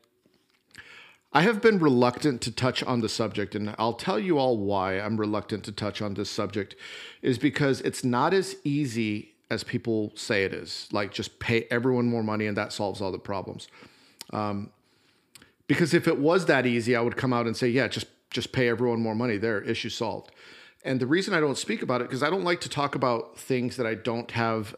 I 1.34 1.42
have 1.42 1.62
been 1.62 1.78
reluctant 1.78 2.42
to 2.42 2.52
touch 2.52 2.82
on 2.84 3.02
the 3.02 3.10
subject, 3.10 3.54
and 3.54 3.76
I'll 3.78 3.94
tell 3.94 4.18
you 4.18 4.38
all 4.40 4.58
why 4.58 5.00
I'm 5.00 5.18
reluctant 5.18 5.64
to 5.66 5.72
touch 5.72 6.02
on 6.02 6.14
this 6.14 6.30
subject 6.30 6.76
is 7.22 7.38
because 7.38 7.82
it's 7.82 8.04
not 8.04 8.34
as 8.34 8.56
easy 8.64 9.36
as 9.50 9.64
people 9.64 10.14
say 10.16 10.46
it 10.46 10.54
is. 10.54 10.88
Like, 10.92 11.12
just 11.12 11.40
pay 11.40 11.68
everyone 11.70 12.08
more 12.08 12.24
money 12.24 12.48
and 12.48 12.56
that 12.58 12.74
solves 12.74 13.02
all 13.02 13.12
the 13.12 13.20
problems. 13.20 13.68
Um, 14.32 14.72
because 15.68 15.94
if 15.94 16.08
it 16.08 16.18
was 16.18 16.46
that 16.46 16.66
easy, 16.66 16.96
I 16.96 17.02
would 17.02 17.18
come 17.18 17.34
out 17.34 17.46
and 17.46 17.56
say, 17.56 17.68
yeah, 17.68 17.88
just 17.88 18.08
just 18.30 18.52
pay 18.52 18.68
everyone 18.68 19.02
more 19.02 19.16
money. 19.16 19.38
There, 19.38 19.62
issue 19.62 19.90
solved. 19.90 20.32
And 20.84 21.00
the 21.00 21.08
reason 21.08 21.34
I 21.34 21.40
don't 21.40 21.58
speak 21.58 21.82
about 21.82 22.02
it 22.02 22.06
because 22.06 22.24
I 22.24 22.30
don't 22.30 22.44
like 22.44 22.62
to 22.62 22.70
talk 22.70 22.96
about 22.96 23.38
things 23.38 23.78
that 23.78 23.86
I 23.86 23.96
don't 23.96 24.32
have 24.32 24.76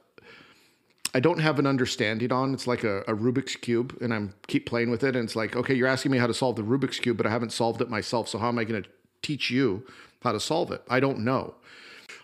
I 1.14 1.20
don't 1.20 1.40
have 1.40 1.58
an 1.58 1.66
understanding 1.66 2.32
on. 2.32 2.54
It's 2.54 2.68
like 2.68 2.84
a, 2.84 3.00
a, 3.02 3.16
Rubik's 3.16 3.56
cube, 3.56 3.98
and 4.02 4.14
I'm 4.14 4.34
keep 4.48 4.66
playing 4.66 4.92
with 4.92 5.04
it. 5.04 5.16
And 5.16 5.26
it's 5.26 5.36
like, 5.36 5.56
okay, 5.56 5.74
you're 5.74 5.88
asking 5.88 6.12
me 6.12 6.18
how 6.18 6.28
to 6.28 6.34
solve 6.34 6.56
the 6.56 6.62
Rubik's 6.62 7.00
cube, 7.00 7.18
but 7.18 7.26
I 7.26 7.30
haven't 7.30 7.52
solved 7.52 7.82
it 7.82 7.90
myself. 7.90 8.30
So 8.30 8.38
how 8.38 8.48
am 8.48 8.60
I 8.60 8.64
going 8.64 8.84
to 8.84 8.90
teach 9.22 9.50
you 9.50 9.86
how 10.22 10.34
to 10.34 10.40
solve 10.40 10.72
it? 10.72 10.84
I 10.90 11.00
don't 11.00 11.20
know. 11.20 11.56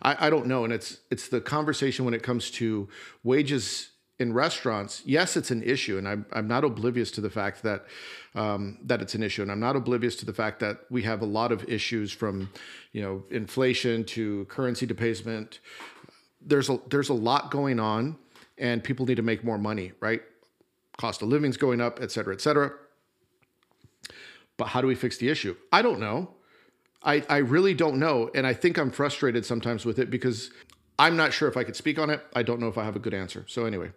I, 0.01 0.27
I 0.27 0.29
don't 0.29 0.45
know. 0.45 0.63
And 0.63 0.73
it's 0.73 0.99
it's 1.09 1.29
the 1.29 1.41
conversation 1.41 2.05
when 2.05 2.13
it 2.13 2.21
comes 2.21 2.51
to 2.51 2.87
wages 3.23 3.89
in 4.19 4.33
restaurants. 4.33 5.01
Yes, 5.05 5.35
it's 5.35 5.51
an 5.51 5.63
issue, 5.63 5.97
and 5.97 6.07
I'm 6.07 6.25
I'm 6.31 6.47
not 6.47 6.63
oblivious 6.63 7.09
to 7.11 7.21
the 7.21 7.29
fact 7.29 7.63
that 7.63 7.85
um, 8.35 8.77
that 8.83 9.01
it's 9.01 9.15
an 9.15 9.23
issue, 9.23 9.41
and 9.41 9.51
I'm 9.51 9.59
not 9.59 9.75
oblivious 9.75 10.15
to 10.17 10.25
the 10.25 10.33
fact 10.33 10.59
that 10.59 10.81
we 10.91 11.01
have 11.03 11.21
a 11.21 11.25
lot 11.25 11.51
of 11.51 11.67
issues 11.67 12.11
from 12.11 12.49
you 12.91 13.01
know 13.01 13.23
inflation 13.31 14.03
to 14.05 14.45
currency 14.45 14.85
debasement. 14.85 15.59
There's 16.39 16.69
a 16.69 16.79
there's 16.89 17.09
a 17.09 17.13
lot 17.13 17.49
going 17.49 17.79
on 17.79 18.17
and 18.57 18.83
people 18.83 19.05
need 19.05 19.15
to 19.15 19.21
make 19.21 19.43
more 19.43 19.57
money, 19.57 19.91
right? 19.99 20.21
Cost 20.97 21.21
of 21.21 21.27
living's 21.27 21.57
going 21.57 21.81
up, 21.81 21.99
et 22.01 22.11
cetera, 22.11 22.33
et 22.33 22.41
cetera. 22.41 22.71
But 24.57 24.67
how 24.67 24.81
do 24.81 24.87
we 24.87 24.95
fix 24.95 25.17
the 25.17 25.29
issue? 25.29 25.55
I 25.71 25.81
don't 25.81 25.99
know. 25.99 26.35
I, 27.03 27.23
I 27.29 27.37
really 27.37 27.73
don't 27.73 27.97
know. 27.97 28.31
And 28.33 28.47
I 28.47 28.53
think 28.53 28.77
I'm 28.77 28.89
frustrated 28.89 29.45
sometimes 29.45 29.85
with 29.85 29.99
it 29.99 30.09
because 30.09 30.51
I'm 30.97 31.17
not 31.17 31.33
sure 31.33 31.47
if 31.47 31.57
I 31.57 31.63
could 31.63 31.75
speak 31.75 31.99
on 31.99 32.09
it. 32.09 32.25
I 32.33 32.43
don't 32.43 32.59
know 32.59 32.67
if 32.67 32.77
I 32.77 32.83
have 32.85 32.95
a 32.95 32.99
good 32.99 33.13
answer. 33.13 33.45
So, 33.47 33.65
anyway, 33.65 33.91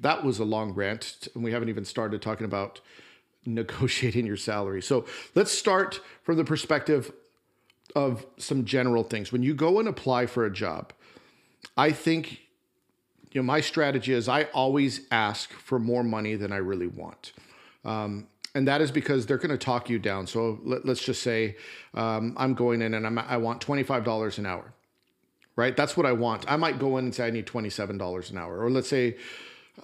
that 0.00 0.24
was 0.24 0.38
a 0.38 0.44
long 0.44 0.72
rant. 0.72 1.28
And 1.34 1.44
we 1.44 1.52
haven't 1.52 1.68
even 1.68 1.84
started 1.84 2.20
talking 2.20 2.44
about 2.44 2.80
negotiating 3.46 4.26
your 4.26 4.36
salary. 4.36 4.82
So, 4.82 5.06
let's 5.34 5.52
start 5.52 6.00
from 6.22 6.36
the 6.36 6.44
perspective 6.44 7.12
of 7.94 8.26
some 8.36 8.64
general 8.64 9.04
things. 9.04 9.32
When 9.32 9.42
you 9.42 9.54
go 9.54 9.78
and 9.78 9.88
apply 9.88 10.26
for 10.26 10.44
a 10.44 10.52
job, 10.52 10.92
I 11.76 11.92
think 11.92 12.40
you 13.36 13.42
know, 13.42 13.46
my 13.46 13.60
strategy 13.60 14.14
is 14.14 14.30
I 14.30 14.44
always 14.44 15.02
ask 15.10 15.52
for 15.52 15.78
more 15.78 16.02
money 16.02 16.36
than 16.36 16.52
I 16.52 16.56
really 16.56 16.86
want. 16.86 17.34
Um, 17.84 18.28
and 18.54 18.66
that 18.66 18.80
is 18.80 18.90
because 18.90 19.26
they're 19.26 19.36
going 19.36 19.50
to 19.50 19.58
talk 19.58 19.90
you 19.90 19.98
down. 19.98 20.26
So 20.26 20.58
let, 20.64 20.86
us 20.86 21.02
just 21.02 21.22
say 21.22 21.58
um, 21.92 22.32
I'm 22.38 22.54
going 22.54 22.80
in 22.80 22.94
and 22.94 23.06
I'm, 23.06 23.18
I 23.18 23.36
want 23.36 23.60
$25 23.60 24.38
an 24.38 24.46
hour, 24.46 24.72
right? 25.54 25.76
That's 25.76 25.98
what 25.98 26.06
I 26.06 26.12
want. 26.12 26.50
I 26.50 26.56
might 26.56 26.78
go 26.78 26.96
in 26.96 27.04
and 27.04 27.14
say 27.14 27.26
I 27.26 27.30
need 27.30 27.44
$27 27.44 28.30
an 28.30 28.38
hour. 28.38 28.58
Or 28.58 28.70
let's 28.70 28.88
say 28.88 29.18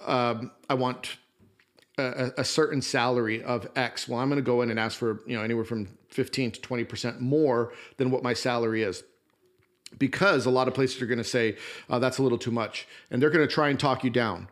um, 0.03 0.49
I 0.67 0.73
want 0.73 1.17
a, 1.99 2.31
a, 2.37 2.43
certain 2.43 2.81
salary 2.81 3.43
of 3.43 3.67
X. 3.75 4.07
Well, 4.07 4.19
I'm 4.19 4.29
going 4.29 4.37
to 4.37 4.41
go 4.41 4.63
in 4.63 4.71
and 4.71 4.79
ask 4.79 4.97
for, 4.97 5.21
you 5.27 5.37
know, 5.37 5.43
anywhere 5.43 5.63
from 5.63 5.89
15 6.09 6.53
to 6.53 6.59
20% 6.59 7.19
more 7.19 7.71
than 7.97 8.09
what 8.09 8.23
my 8.23 8.33
salary 8.33 8.81
is 8.81 9.03
because 9.97 10.45
a 10.45 10.49
lot 10.49 10.67
of 10.67 10.73
places 10.73 11.01
are 11.01 11.05
going 11.05 11.17
to 11.17 11.23
say 11.23 11.57
uh, 11.89 11.99
that's 11.99 12.17
a 12.17 12.23
little 12.23 12.37
too 12.37 12.51
much 12.51 12.87
and 13.11 13.21
they're 13.21 13.29
going 13.29 13.47
to 13.47 13.53
try 13.53 13.69
and 13.69 13.79
talk 13.79 14.03
you 14.03 14.09
down. 14.09 14.47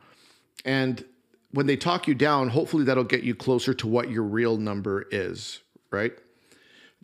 And 0.66 1.04
when 1.52 1.66
they 1.66 1.76
talk 1.76 2.08
you 2.08 2.16
down 2.16 2.50
hopefully 2.50 2.84
that'll 2.84 3.04
get 3.04 3.24
you 3.24 3.36
closer 3.36 3.74
to 3.74 3.88
what 3.88 4.10
your 4.10 4.24
real 4.24 4.58
number 4.58 5.06
is 5.12 5.60
right? 5.92 6.14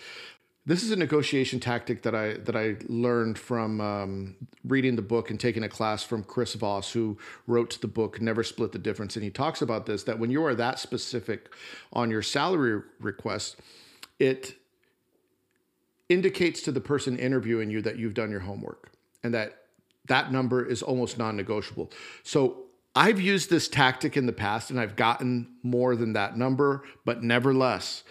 this 0.67 0.83
is 0.83 0.91
a 0.91 0.97
negotiation 0.97 1.61
tactic 1.61 2.03
that 2.03 2.15
I 2.15 2.35
that 2.39 2.57
I 2.57 2.75
learned 2.89 3.39
from 3.39 3.81
um, 3.81 4.37
reading 4.65 4.97
the 4.97 5.03
book 5.03 5.31
and 5.31 5.39
taking 5.39 5.63
a 5.63 5.69
class 5.69 6.03
from 6.03 6.25
Chris 6.25 6.55
Voss, 6.55 6.91
who 6.91 7.17
wrote 7.47 7.81
the 7.81 7.87
book 7.87 8.21
"Never 8.21 8.43
Split 8.43 8.73
the 8.73 8.79
Difference," 8.81 9.15
and 9.15 9.23
he 9.25 9.31
talks 9.31 9.63
about 9.63 9.87
this 9.87 10.03
that 10.03 10.19
when 10.19 10.29
you 10.29 10.45
are 10.45 10.57
that 10.57 10.81
specific 10.81 11.55
on 11.93 12.11
your 12.11 12.21
salary 12.21 12.83
request, 12.99 13.61
it 14.19 14.57
indicates 16.09 16.63
to 16.63 16.73
the 16.73 16.81
person 16.81 17.17
interviewing 17.17 17.71
you 17.71 17.81
that 17.83 17.97
you've 17.97 18.15
done 18.15 18.31
your 18.33 18.41
homework 18.41 18.91
and 19.23 19.33
that 19.35 19.63
that 20.07 20.33
number 20.33 20.65
is 20.65 20.83
almost 20.83 21.19
non-negotiable. 21.19 21.91
So 22.23 22.66
I've 22.97 23.21
used 23.21 23.51
this 23.51 23.69
tactic 23.69 24.17
in 24.17 24.25
the 24.25 24.33
past 24.33 24.71
and 24.71 24.81
I've 24.81 24.97
gotten 24.97 25.47
more 25.63 25.95
than 25.95 26.15
that 26.15 26.39
number, 26.39 26.83
but 27.05 27.23
never 27.23 27.53
less. 27.53 28.03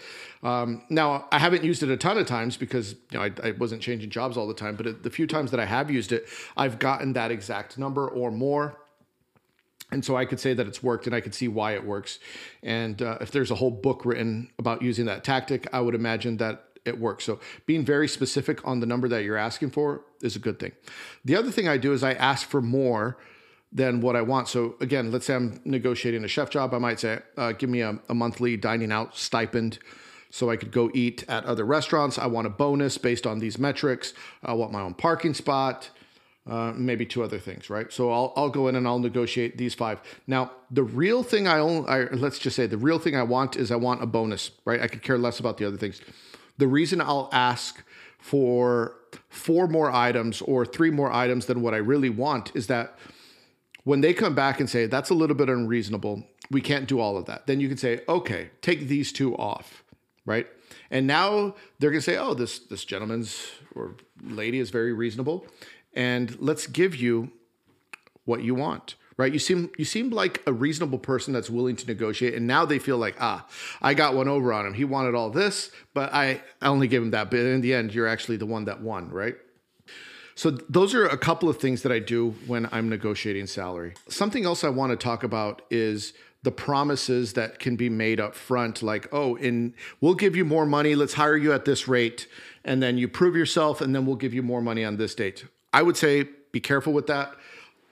Um, 0.43 0.83
now, 0.91 1.27
I 1.31 1.39
haven't 1.39 1.63
used 1.63 1.81
it 1.81 1.89
a 1.89 1.97
ton 1.97 2.19
of 2.19 2.27
times 2.27 2.55
because 2.55 2.91
you 3.09 3.17
know, 3.17 3.23
I, 3.23 3.31
I, 3.43 3.51
wasn't 3.51 3.81
changing 3.81 4.11
jobs 4.11 4.37
all 4.37 4.47
the 4.47 4.53
time, 4.53 4.75
but 4.75 5.01
the 5.01 5.09
few 5.09 5.25
times 5.25 5.49
that 5.49 5.59
I 5.59 5.65
have 5.65 5.89
used 5.89 6.11
it, 6.11 6.27
I've 6.55 6.77
gotten 6.77 7.13
that 7.13 7.31
exact 7.31 7.79
number 7.79 8.07
or 8.07 8.29
more. 8.29 8.77
And 9.91 10.05
so 10.05 10.15
I 10.15 10.25
could 10.25 10.39
say 10.39 10.53
that 10.53 10.67
it's 10.67 10.83
worked 10.83 11.07
and 11.07 11.15
I 11.15 11.21
could 11.21 11.33
see 11.33 11.47
why 11.47 11.73
it 11.73 11.83
works. 11.83 12.19
And 12.61 13.01
uh, 13.01 13.17
if 13.21 13.31
there's 13.31 13.49
a 13.49 13.55
whole 13.55 13.71
book 13.71 14.05
written 14.05 14.51
about 14.59 14.83
using 14.83 15.05
that 15.05 15.23
tactic, 15.23 15.67
I 15.73 15.79
would 15.79 15.95
imagine 15.95 16.37
that 16.37 16.63
it 16.85 16.99
works. 16.99 17.23
So 17.23 17.39
being 17.65 17.83
very 17.83 18.07
specific 18.07 18.65
on 18.67 18.81
the 18.81 18.85
number 18.85 19.07
that 19.07 19.23
you're 19.23 19.37
asking 19.37 19.71
for 19.71 20.01
is 20.21 20.35
a 20.35 20.39
good 20.39 20.59
thing. 20.59 20.73
The 21.23 21.35
other 21.35 21.49
thing 21.49 21.67
I 21.67 21.77
do 21.77 21.91
is 21.91 22.03
I 22.03 22.13
ask 22.13 22.47
for 22.47 22.61
more 22.61 23.17
than 23.75 23.99
what 23.99 24.15
I 24.15 24.21
want. 24.21 24.47
So 24.47 24.75
again, 24.79 25.11
let's 25.11 25.25
say 25.25 25.35
I'm 25.35 25.59
negotiating 25.65 26.23
a 26.23 26.29
chef 26.29 26.49
job. 26.49 26.73
I 26.73 26.77
might 26.77 26.99
say, 26.99 27.19
uh, 27.37 27.51
give 27.51 27.69
me 27.69 27.81
a, 27.81 27.99
a 28.07 28.15
monthly 28.15 28.55
dining 28.55 28.91
out 28.91 29.17
stipend 29.17 29.79
so 30.29 30.49
I 30.49 30.55
could 30.55 30.71
go 30.71 30.89
eat 30.93 31.25
at 31.27 31.43
other 31.43 31.65
restaurants. 31.65 32.17
I 32.17 32.27
want 32.27 32.47
a 32.47 32.49
bonus 32.49 32.97
based 32.97 33.27
on 33.27 33.39
these 33.39 33.59
metrics. 33.59 34.13
I 34.43 34.53
want 34.53 34.71
my 34.71 34.79
own 34.81 34.93
parking 34.93 35.33
spot, 35.33 35.89
uh, 36.49 36.71
maybe 36.73 37.05
two 37.05 37.21
other 37.21 37.37
things, 37.37 37.69
right? 37.69 37.91
So 37.91 38.11
I'll, 38.11 38.31
I'll 38.37 38.49
go 38.49 38.69
in 38.69 38.77
and 38.77 38.87
I'll 38.87 38.99
negotiate 38.99 39.57
these 39.57 39.73
five. 39.73 39.99
Now, 40.25 40.51
the 40.71 40.83
real 40.83 41.21
thing 41.21 41.45
I 41.45 41.59
only, 41.59 41.87
I, 41.89 42.03
let's 42.05 42.39
just 42.39 42.55
say 42.55 42.67
the 42.67 42.77
real 42.77 42.97
thing 42.97 43.17
I 43.17 43.23
want 43.23 43.57
is 43.57 43.71
I 43.71 43.75
want 43.75 44.01
a 44.01 44.05
bonus, 44.05 44.51
right? 44.63 44.81
I 44.81 44.87
could 44.87 45.03
care 45.03 45.17
less 45.17 45.41
about 45.41 45.57
the 45.57 45.65
other 45.65 45.77
things. 45.77 46.01
The 46.57 46.67
reason 46.67 47.01
I'll 47.01 47.29
ask 47.33 47.83
for 48.19 48.95
four 49.27 49.67
more 49.67 49.91
items 49.91 50.41
or 50.41 50.65
three 50.65 50.91
more 50.91 51.11
items 51.11 51.45
than 51.47 51.61
what 51.61 51.73
I 51.73 51.77
really 51.77 52.09
want 52.09 52.55
is 52.55 52.67
that 52.67 52.97
when 53.85 54.01
they 54.01 54.13
come 54.13 54.35
back 54.35 54.59
and 54.59 54.69
say 54.69 54.85
that's 54.85 55.09
a 55.09 55.15
little 55.15 55.35
bit 55.35 55.49
unreasonable, 55.49 56.23
we 56.51 56.59
can't 56.59 56.87
do 56.87 56.99
all 56.99 57.17
of 57.17 57.25
that. 57.25 57.47
Then 57.47 57.59
you 57.59 57.69
can 57.69 57.77
say, 57.77 58.01
okay, 58.07 58.49
take 58.61 58.87
these 58.87 59.11
two 59.13 59.35
off 59.37 59.85
right? 60.25 60.47
And 60.89 61.07
now 61.07 61.55
they're 61.79 61.91
going 61.91 62.01
to 62.01 62.05
say, 62.05 62.17
"Oh, 62.17 62.33
this 62.33 62.59
this 62.59 62.83
gentleman's 62.83 63.51
or 63.75 63.95
lady 64.23 64.59
is 64.59 64.69
very 64.69 64.93
reasonable, 64.93 65.45
and 65.93 66.39
let's 66.41 66.67
give 66.67 66.95
you 66.95 67.31
what 68.25 68.43
you 68.43 68.55
want." 68.55 68.95
Right? 69.17 69.31
You 69.31 69.39
seem 69.39 69.71
you 69.77 69.85
seem 69.85 70.09
like 70.09 70.41
a 70.45 70.51
reasonable 70.51 70.99
person 70.99 71.33
that's 71.33 71.49
willing 71.49 71.77
to 71.77 71.87
negotiate, 71.87 72.33
and 72.33 72.45
now 72.45 72.65
they 72.65 72.79
feel 72.79 72.97
like, 72.97 73.15
ah, 73.19 73.47
I 73.81 73.93
got 73.93 74.13
one 74.13 74.27
over 74.27 74.51
on 74.51 74.65
him. 74.65 74.73
He 74.73 74.83
wanted 74.83 75.15
all 75.15 75.29
this, 75.29 75.71
but 75.93 76.13
I, 76.13 76.41
I 76.61 76.67
only 76.67 76.89
gave 76.89 77.01
him 77.01 77.11
that. 77.11 77.31
But 77.31 77.39
in 77.39 77.61
the 77.61 77.73
end, 77.73 77.93
you're 77.93 78.07
actually 78.07 78.37
the 78.37 78.45
one 78.45 78.65
that 78.65 78.81
won, 78.81 79.09
right? 79.09 79.37
So 80.35 80.51
those 80.51 80.93
are 80.93 81.05
a 81.05 81.17
couple 81.17 81.47
of 81.47 81.57
things 81.57 81.81
that 81.83 81.91
I 81.91 81.99
do 81.99 82.35
when 82.45 82.67
I'm 82.71 82.89
negotiating 82.89 83.47
salary. 83.47 83.93
Something 84.09 84.45
else 84.45 84.63
I 84.63 84.69
want 84.69 84.91
to 84.91 84.97
talk 84.97 85.23
about 85.23 85.61
is 85.69 86.13
the 86.43 86.51
promises 86.51 87.33
that 87.33 87.57
can 87.57 87.75
be 87.75 87.89
made 87.89 88.19
up 88.19 88.35
front 88.35 88.83
like 88.83 89.07
oh 89.11 89.35
in 89.37 89.73
we'll 89.99 90.13
give 90.13 90.35
you 90.35 90.45
more 90.45 90.63
money 90.63 90.93
let's 90.93 91.15
hire 91.15 91.35
you 91.35 91.51
at 91.51 91.65
this 91.65 91.87
rate 91.87 92.27
and 92.63 92.83
then 92.83 92.99
you 92.99 93.07
prove 93.07 93.35
yourself 93.35 93.81
and 93.81 93.95
then 93.95 94.05
we'll 94.05 94.15
give 94.15 94.31
you 94.31 94.43
more 94.43 94.61
money 94.61 94.85
on 94.85 94.95
this 94.97 95.15
date 95.15 95.45
i 95.73 95.81
would 95.81 95.97
say 95.97 96.23
be 96.51 96.59
careful 96.59 96.93
with 96.93 97.07
that 97.07 97.33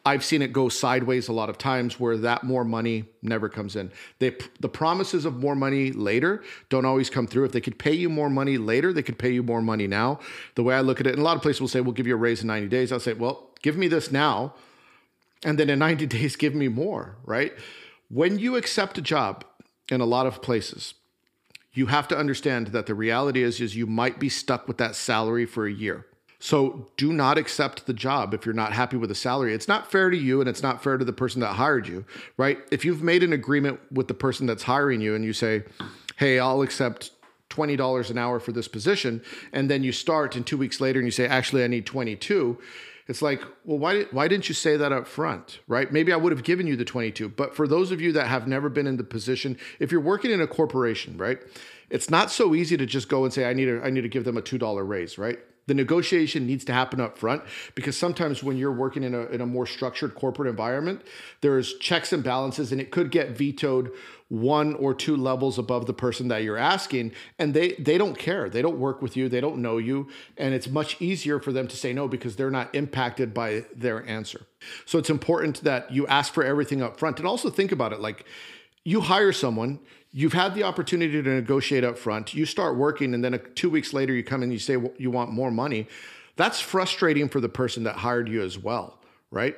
i've 0.06 0.24
seen 0.24 0.42
it 0.42 0.52
go 0.52 0.70
sideways 0.70 1.28
a 1.28 1.34
lot 1.34 1.50
of 1.50 1.58
times 1.58 2.00
where 2.00 2.18
that 2.18 2.44
more 2.44 2.66
money 2.66 3.06
never 3.22 3.48
comes 3.48 3.76
in. 3.76 3.92
They, 4.20 4.36
the 4.60 4.70
promises 4.70 5.26
of 5.26 5.38
more 5.38 5.56
money 5.56 5.92
later 5.92 6.44
don't 6.70 6.86
always 6.86 7.10
come 7.10 7.26
through. 7.26 7.46
If 7.46 7.52
they 7.54 7.62
could 7.62 7.80
pay 7.80 7.94
you 7.94 8.10
more 8.10 8.30
money 8.30 8.58
later 8.58 8.92
they 8.92 9.04
could 9.04 9.18
pay 9.18 9.32
you 9.32 9.44
more 9.44 9.62
money 9.62 9.88
now. 9.88 10.20
The 10.56 10.64
way 10.64 10.76
i 10.76 10.82
look 10.82 11.00
at 11.00 11.08
it 11.08 11.14
and 11.14 11.20
a 11.20 11.24
lot 11.24 11.38
of 11.38 11.42
places 11.42 11.62
will 11.62 11.68
say 11.68 11.82
we'll 11.82 11.94
give 11.94 12.08
you 12.08 12.16
a 12.16 12.18
raise 12.18 12.42
in 12.42 12.48
90 12.48 12.68
days. 12.68 12.92
I'll 12.92 13.00
say 13.00 13.14
well 13.14 13.52
give 13.62 13.78
me 13.78 13.88
this 13.88 14.12
now 14.12 14.54
and 15.46 15.58
then 15.58 15.70
in 15.70 15.80
90 15.80 16.06
days 16.18 16.36
give 16.36 16.56
me 16.56 16.68
more 16.68 17.18
right? 17.26 17.54
When 18.10 18.38
you 18.40 18.56
accept 18.58 18.98
a 18.98 19.02
job 19.02 19.46
in 19.90 20.02
a 20.02 20.06
lot 20.06 20.28
of 20.28 20.42
places, 20.42 20.94
you 21.74 21.88
have 21.88 22.08
to 22.10 22.18
understand 22.18 22.68
that 22.68 22.86
the 22.86 22.94
reality 22.94 23.42
is 23.42 23.60
is 23.60 23.76
you 23.76 23.88
might 23.88 24.20
be 24.20 24.30
stuck 24.30 24.68
with 24.68 24.78
that 24.78 24.96
salary 24.96 25.46
for 25.46 25.66
a 25.66 25.72
year. 25.72 26.06
So 26.44 26.90
do 26.98 27.14
not 27.14 27.38
accept 27.38 27.86
the 27.86 27.94
job 27.94 28.34
if 28.34 28.46
you're 28.46 28.54
not 28.54 28.74
happy 28.74 28.98
with 28.98 29.08
the 29.08 29.16
salary. 29.16 29.54
It's 29.54 29.70
not 29.70 29.90
fair 29.90 30.10
to 30.10 30.18
you 30.18 30.42
and 30.42 30.50
it's 30.50 30.62
not 30.62 30.84
fair 30.84 30.98
to 30.98 31.06
the 31.06 31.14
person 31.14 31.40
that 31.40 31.54
hired 31.54 31.88
you, 31.88 32.04
right? 32.36 32.60
If 32.70 32.84
you've 32.84 33.02
made 33.02 33.24
an 33.24 33.32
agreement 33.32 33.80
with 33.90 34.10
the 34.10 34.14
person 34.14 34.46
that's 34.46 34.64
hiring 34.64 35.00
you 35.00 35.16
and 35.16 35.24
you 35.24 35.32
say, 35.32 35.64
"Hey, 36.18 36.40
I'll 36.40 36.62
accept 36.62 37.12
$20 37.50 38.10
an 38.10 38.18
hour 38.18 38.42
for 38.42 38.52
this 38.52 38.68
position," 38.68 39.22
and 39.54 39.72
then 39.72 39.86
you 39.86 39.94
start 39.94 40.36
and 40.36 40.46
2 40.46 40.58
weeks 40.58 40.82
later 40.82 41.00
and 41.00 41.08
you 41.08 41.12
say, 41.12 41.26
"Actually, 41.28 41.64
I 41.64 41.68
need 41.68 41.86
22." 41.86 42.58
It's 43.08 43.22
like, 43.22 43.42
well, 43.64 43.80
why, 43.80 44.04
why 44.12 44.28
didn't 44.28 44.50
you 44.50 44.56
say 44.56 44.76
that 44.76 44.92
up 44.92 45.08
front, 45.08 45.60
right? 45.70 45.94
Maybe 45.94 46.12
I 46.12 46.18
would 46.18 46.34
have 46.34 46.44
given 46.44 46.68
you 46.68 46.76
the 46.76 46.84
22. 46.84 47.30
But 47.30 47.56
for 47.56 47.70
those 47.70 47.90
of 47.92 48.02
you 48.02 48.12
that 48.14 48.28
have 48.28 48.50
never 48.50 48.68
been 48.68 48.88
in 48.88 48.98
the 48.98 49.04
position, 49.06 49.58
if 49.80 49.94
you're 49.94 50.02
working 50.02 50.32
in 50.32 50.42
a 50.42 50.48
corporation, 50.48 51.18
right, 51.18 51.40
it's 51.90 52.10
not 52.10 52.32
so 52.32 52.54
easy 52.54 52.76
to 52.76 52.86
just 52.86 53.08
go 53.08 53.24
and 53.24 53.34
say, 53.34 53.46
I 53.46 53.54
need, 53.54 53.70
a, 53.70 53.82
I 53.82 53.90
need 53.90 54.02
to 54.02 54.10
give 54.10 54.26
them 54.26 54.38
a 54.38 54.42
$2 54.42 54.86
raise, 54.86 55.18
right? 55.18 55.40
The 55.68 55.74
negotiation 55.74 56.46
needs 56.46 56.66
to 56.66 56.74
happen 56.74 57.00
up 57.00 57.18
front 57.18 57.44
because 57.76 57.98
sometimes 57.98 58.44
when 58.44 58.58
you're 58.58 58.72
working 58.72 59.04
in 59.04 59.14
a, 59.14 59.26
in 59.28 59.42
a 59.42 59.46
more 59.46 59.66
structured 59.66 60.16
corporate 60.16 60.50
environment, 60.50 61.02
there's 61.42 61.78
checks 61.78 62.12
and 62.12 62.24
balances 62.24 62.72
and 62.72 62.82
it 62.82 62.92
could 62.92 63.12
get 63.12 63.32
vetoed 63.32 63.92
one 64.30 64.74
or 64.76 64.96
two 64.96 65.16
levels 65.16 65.60
above 65.60 65.86
the 65.86 65.94
person 65.94 66.28
that 66.30 66.44
you're 66.44 66.58
asking. 66.58 67.12
And 67.38 67.54
they 67.54 67.74
they 67.74 67.98
don't 67.98 68.18
care. 68.18 68.50
They 68.50 68.62
don't 68.62 68.80
work 68.80 69.02
with 69.02 69.16
you. 69.16 69.30
They 69.30 69.42
don't 69.42 69.62
know 69.62 69.78
you. 69.78 70.10
And 70.38 70.54
it's 70.54 70.68
much 70.68 71.00
easier 71.02 71.40
for 71.40 71.52
them 71.52 71.68
to 71.68 71.76
say 71.76 71.94
no 71.94 72.08
because 72.08 72.36
they're 72.36 72.50
not 72.50 72.74
impacted 72.74 73.34
by 73.34 73.66
their 73.76 74.06
answer. 74.08 74.48
So 74.86 74.98
it's 74.98 75.10
important 75.10 75.64
that 75.64 75.92
you 75.92 76.08
ask 76.08 76.34
for 76.34 76.44
everything 76.44 76.82
up 76.82 76.98
front. 76.98 77.20
And 77.20 77.28
also 77.28 77.50
think 77.50 77.72
about 77.72 77.94
it. 77.94 78.00
Like 78.00 78.26
you 78.84 79.02
hire 79.02 79.32
someone 79.32 79.80
you've 80.12 80.34
had 80.34 80.54
the 80.54 80.64
opportunity 80.64 81.22
to 81.22 81.30
negotiate 81.30 81.84
up 81.84 81.98
front 81.98 82.34
you 82.34 82.46
start 82.46 82.76
working 82.76 83.14
and 83.14 83.24
then 83.24 83.34
a, 83.34 83.38
two 83.38 83.70
weeks 83.70 83.94
later 83.94 84.14
you 84.14 84.24
come 84.24 84.44
and 84.44 84.52
you 84.52 84.60
say 84.60 84.78
well, 84.78 84.94
you 84.98 85.10
want 85.10 85.32
more 85.32 85.52
money 85.52 85.88
that's 86.36 86.60
frustrating 86.60 87.30
for 87.30 87.40
the 87.40 87.50
person 87.50 87.84
that 87.84 87.98
hired 87.98 88.28
you 88.28 88.42
as 88.42 88.58
well 88.58 89.00
right 89.32 89.56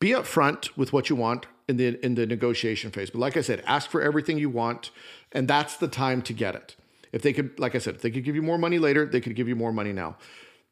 be 0.00 0.10
upfront 0.10 0.76
with 0.76 0.92
what 0.92 1.10
you 1.10 1.16
want 1.16 1.46
in 1.66 1.76
the 1.76 2.04
in 2.04 2.14
the 2.14 2.26
negotiation 2.26 2.90
phase. 2.90 3.10
But 3.10 3.18
like 3.18 3.36
I 3.36 3.42
said, 3.42 3.62
ask 3.66 3.90
for 3.90 4.00
everything 4.00 4.38
you 4.38 4.50
want, 4.50 4.90
and 5.32 5.46
that's 5.46 5.76
the 5.76 5.88
time 5.88 6.22
to 6.22 6.32
get 6.32 6.54
it. 6.54 6.76
If 7.12 7.22
they 7.22 7.32
could, 7.32 7.58
like 7.58 7.74
I 7.74 7.78
said, 7.78 7.94
if 7.96 8.02
they 8.02 8.10
could 8.10 8.24
give 8.24 8.34
you 8.34 8.42
more 8.42 8.58
money 8.58 8.78
later, 8.78 9.06
they 9.06 9.20
could 9.20 9.34
give 9.34 9.48
you 9.48 9.56
more 9.56 9.72
money 9.72 9.92
now 9.92 10.16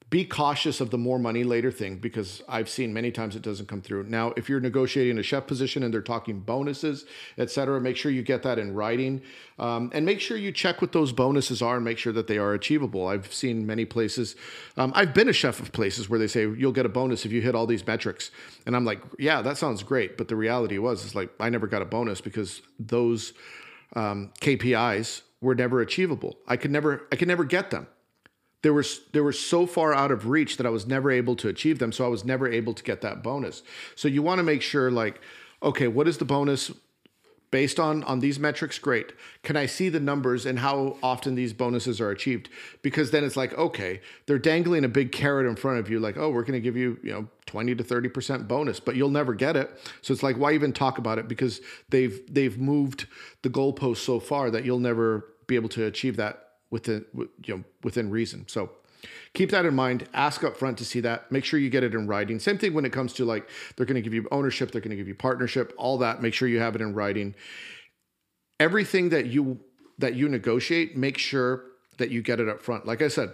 be 0.09 0.25
cautious 0.25 0.81
of 0.81 0.91
the 0.91 0.99
more 0.99 1.19
money 1.19 1.43
later 1.43 1.73
thing 1.73 1.97
because 1.97 2.41
I've 2.49 2.69
seen 2.69 2.93
many 2.93 3.11
times 3.11 3.35
it 3.35 3.43
doesn't 3.43 3.67
come 3.67 3.83
through. 3.83 4.05
Now, 4.05 4.33
if 4.37 4.49
you're 4.49 4.61
negotiating 4.61 5.19
a 5.19 5.23
chef 5.23 5.49
position 5.49 5.83
and 5.83 5.93
they're 5.93 6.01
talking 6.01 6.39
bonuses, 6.39 7.07
et 7.39 7.51
cetera, 7.51 7.81
make 7.81 7.97
sure 7.97 8.13
you 8.13 8.23
get 8.23 8.45
that 8.45 8.57
in 8.57 8.73
writing 8.73 9.21
um, 9.59 9.91
and 9.93 10.07
make 10.07 10.21
sure 10.21 10.37
you 10.37 10.53
check 10.53 10.81
what 10.81 10.93
those 10.93 11.11
bonuses 11.11 11.61
are 11.61 11.77
and 11.77 11.85
make 11.85 11.99
sure 11.99 12.13
that 12.13 12.29
they 12.29 12.39
are 12.39 12.55
achievable. 12.55 13.09
I've 13.09 13.35
seen 13.35 13.67
many 13.67 13.85
places, 13.85 14.37
um, 14.77 14.93
I've 14.95 15.13
been 15.13 15.29
a 15.29 15.33
chef 15.33 15.59
of 15.59 15.73
places 15.73 16.09
where 16.09 16.21
they 16.21 16.29
say 16.29 16.43
you'll 16.43 16.71
get 16.71 16.87
a 16.87 16.91
bonus 16.91 17.25
if 17.25 17.33
you 17.33 17.41
hit 17.41 17.57
all 17.57 17.67
these 17.67 17.85
metrics. 17.85 18.31
And 18.65 18.77
I'm 18.77 18.85
like, 18.85 19.03
yeah, 19.19 19.43
that 19.43 19.59
sounds 19.59 19.83
great. 19.83 20.17
But 20.17 20.29
the 20.29 20.37
reality 20.37 20.79
was, 20.79 21.05
is 21.05 21.17
like, 21.17 21.31
I 21.41 21.51
never 21.51 21.67
got 21.67 21.83
a 21.83 21.87
bonus 21.87 22.21
because 22.21 22.63
those 22.79 23.33
um, 23.97 24.31
KPIs 24.41 25.23
were 25.41 25.57
never 25.57 25.81
achievable. 25.81 26.37
I 26.47 26.57
could 26.57 26.71
never, 26.71 27.09
I 27.11 27.17
could 27.17 27.29
never 27.29 27.45
get 27.45 27.73
them 27.73 27.89
they 28.67 28.71
were 28.71 28.85
they 29.13 29.21
were 29.21 29.33
so 29.33 29.65
far 29.65 29.95
out 29.95 30.11
of 30.11 30.27
reach 30.27 30.57
that 30.57 30.67
I 30.67 30.71
was 30.71 30.89
never 30.89 31.09
able 31.09 31.37
to 31.37 31.47
achieve 31.47 31.79
them. 31.79 31.93
So 31.93 32.05
I 32.05 32.09
was 32.09 32.25
never 32.25 32.51
able 32.51 32.75
to 32.75 32.83
get 32.83 33.01
that 33.03 33.23
bonus. 33.23 33.63
So 33.95 34.09
you 34.09 34.23
want 34.23 34.41
to 34.41 34.43
make 34.43 34.61
sure 34.61 34.91
like, 34.91 35.21
okay, 35.63 35.87
what 35.87 36.09
is 36.09 36.19
the 36.19 36.25
bonus 36.25 36.73
based 37.53 37.79
on 37.79 38.03
on 38.03 38.19
these 38.19 38.41
metrics? 38.41 38.81
Great. 38.81 39.13
Can 39.45 39.57
I 39.57 39.67
see 39.67 39.89
the 39.89 40.01
numbers 40.01 40.47
and 40.47 40.59
how 40.59 40.97
often 41.01 41.37
these 41.37 41.53
bonuses 41.53 42.01
are 42.01 42.11
achieved? 42.11 42.49
Because 42.83 43.13
then 43.13 43.23
it's 43.23 43.37
like, 43.37 43.57
okay, 43.57 44.01
they're 44.27 44.37
dangling 44.37 44.85
a 44.85 44.89
big 44.89 45.13
carrot 45.13 45.47
in 45.47 45.55
front 45.55 45.79
of 45.79 45.89
you, 45.89 46.01
like, 46.01 46.17
oh, 46.17 46.31
we're 46.31 46.43
going 46.43 46.55
to 46.55 46.61
give 46.61 46.77
you 46.77 46.99
you 47.05 47.13
know 47.13 47.29
20 47.47 47.77
to 47.77 47.85
30 47.85 48.09
percent 48.09 48.49
bonus, 48.49 48.81
but 48.81 48.97
you'll 48.97 49.11
never 49.11 49.33
get 49.33 49.55
it. 49.55 49.71
So 50.03 50.13
it's 50.13 50.25
like, 50.25 50.39
why 50.39 50.55
even 50.55 50.73
talk 50.73 50.99
about 50.99 51.21
it? 51.21 51.29
Because 51.29 51.61
they've 51.89 52.21
they've 52.29 52.59
moved 52.59 53.07
the 53.43 53.49
goalpost 53.49 53.99
so 53.99 54.19
far 54.19 54.51
that 54.51 54.65
you'll 54.65 54.81
never 54.81 55.25
be 55.47 55.55
able 55.55 55.69
to 55.69 55.85
achieve 55.85 56.17
that 56.17 56.46
within 56.71 57.05
you 57.15 57.57
know 57.57 57.65
within 57.83 58.11
reason. 58.11 58.47
So 58.49 58.71
keep 59.35 59.51
that 59.51 59.65
in 59.65 59.75
mind. 59.75 60.09
Ask 60.15 60.45
up 60.45 60.57
front 60.57 60.79
to 60.79 60.85
see 60.85 61.01
that. 61.01 61.31
Make 61.31 61.45
sure 61.45 61.61
you 61.61 61.71
get 61.71 61.85
it 61.85 61.95
in 61.95 62.07
writing. 62.07 62.39
Same 62.39 62.59
thing 62.59 62.75
when 62.75 62.85
it 62.85 62.93
comes 62.93 63.13
to 63.15 63.25
like 63.25 63.49
they're 63.77 63.87
going 63.87 63.97
to 63.97 64.03
give 64.03 64.15
you 64.15 64.27
ownership, 64.31 64.71
they're 64.71 64.81
going 64.81 64.91
to 64.91 64.97
give 64.97 65.09
you 65.09 65.15
partnership, 65.15 65.73
all 65.77 65.99
that. 65.99 66.23
Make 66.23 66.35
sure 66.35 66.49
you 66.49 66.61
have 66.61 66.75
it 66.75 66.81
in 66.81 66.95
writing. 66.95 67.35
Everything 68.59 69.11
that 69.11 69.27
you 69.27 69.61
that 69.99 70.15
you 70.15 70.29
negotiate, 70.29 70.97
make 70.97 71.19
sure 71.19 71.65
that 71.99 72.11
you 72.11 72.23
get 72.23 72.41
it 72.41 72.49
up 72.49 72.63
front. 72.63 72.87
Like 72.87 73.01
I 73.01 73.09
said, 73.09 73.33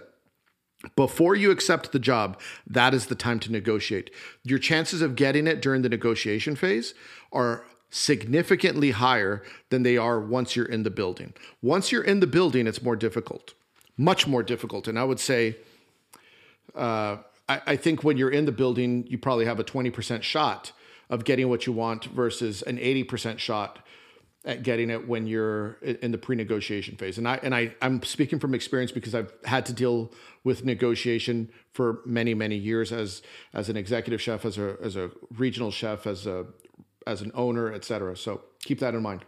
before 0.95 1.35
you 1.35 1.51
accept 1.51 1.91
the 1.91 1.99
job, 1.99 2.39
that 2.67 2.93
is 2.93 3.07
the 3.07 3.15
time 3.15 3.39
to 3.41 3.51
negotiate. 3.51 4.11
Your 4.43 4.59
chances 4.59 5.01
of 5.01 5.15
getting 5.15 5.47
it 5.47 5.61
during 5.61 5.81
the 5.81 5.89
negotiation 5.89 6.55
phase 6.55 6.93
are 7.31 7.65
significantly 7.93 8.89
higher 8.91 9.43
than 9.69 9.83
they 9.83 9.97
are 9.97 10.19
once 10.19 10.55
you're 10.55 10.65
in 10.65 10.81
the 10.81 10.89
building. 10.89 11.31
Once 11.61 11.91
you're 11.91 12.03
in 12.03 12.19
the 12.19 12.27
building, 12.27 12.65
it's 12.65 12.81
more 12.81 12.95
difficult, 12.95 13.53
much 13.97 14.25
more 14.25 14.41
difficult. 14.41 14.87
And 14.87 14.97
I 14.97 15.03
would 15.03 15.19
say, 15.19 15.57
uh, 16.75 17.17
I, 17.47 17.61
I 17.67 17.75
think 17.75 18.03
when 18.03 18.17
you're 18.17 18.31
in 18.31 18.45
the 18.45 18.51
building, 18.51 19.05
you 19.07 19.19
probably 19.19 19.45
have 19.45 19.59
a 19.59 19.63
20% 19.63 20.23
shot 20.23 20.71
of 21.09 21.23
getting 21.23 21.49
what 21.49 21.67
you 21.67 21.73
want 21.73 22.05
versus 22.05 22.63
an 22.63 22.77
80% 22.77 23.37
shot 23.37 23.85
at 24.43 24.63
getting 24.63 24.89
it 24.89 25.07
when 25.07 25.27
you're 25.27 25.73
in 25.83 26.11
the 26.11 26.17
pre-negotiation 26.17 26.97
phase. 26.97 27.17
And 27.17 27.27
I 27.27 27.39
and 27.43 27.55
I 27.55 27.73
I'm 27.81 28.03
speaking 28.03 28.39
from 28.39 28.53
experience 28.53 28.91
because 28.91 29.15
I've 29.15 29.31
had 29.45 29.65
to 29.67 29.73
deal 29.73 30.11
with 30.43 30.65
negotiation 30.65 31.49
for 31.71 32.01
many 32.05 32.33
many 32.33 32.57
years 32.57 32.91
as 32.91 33.21
as 33.53 33.69
an 33.69 33.77
executive 33.77 34.21
chef, 34.21 34.43
as 34.43 34.57
a 34.57 34.75
as 34.83 34.97
a 34.97 35.11
regional 35.37 35.71
chef, 35.71 36.05
as 36.05 36.27
a 36.27 36.45
as 37.07 37.21
an 37.21 37.31
owner, 37.33 37.71
etc. 37.71 38.15
So 38.17 38.41
keep 38.61 38.79
that 38.79 38.95
in 38.95 39.01
mind. 39.01 39.25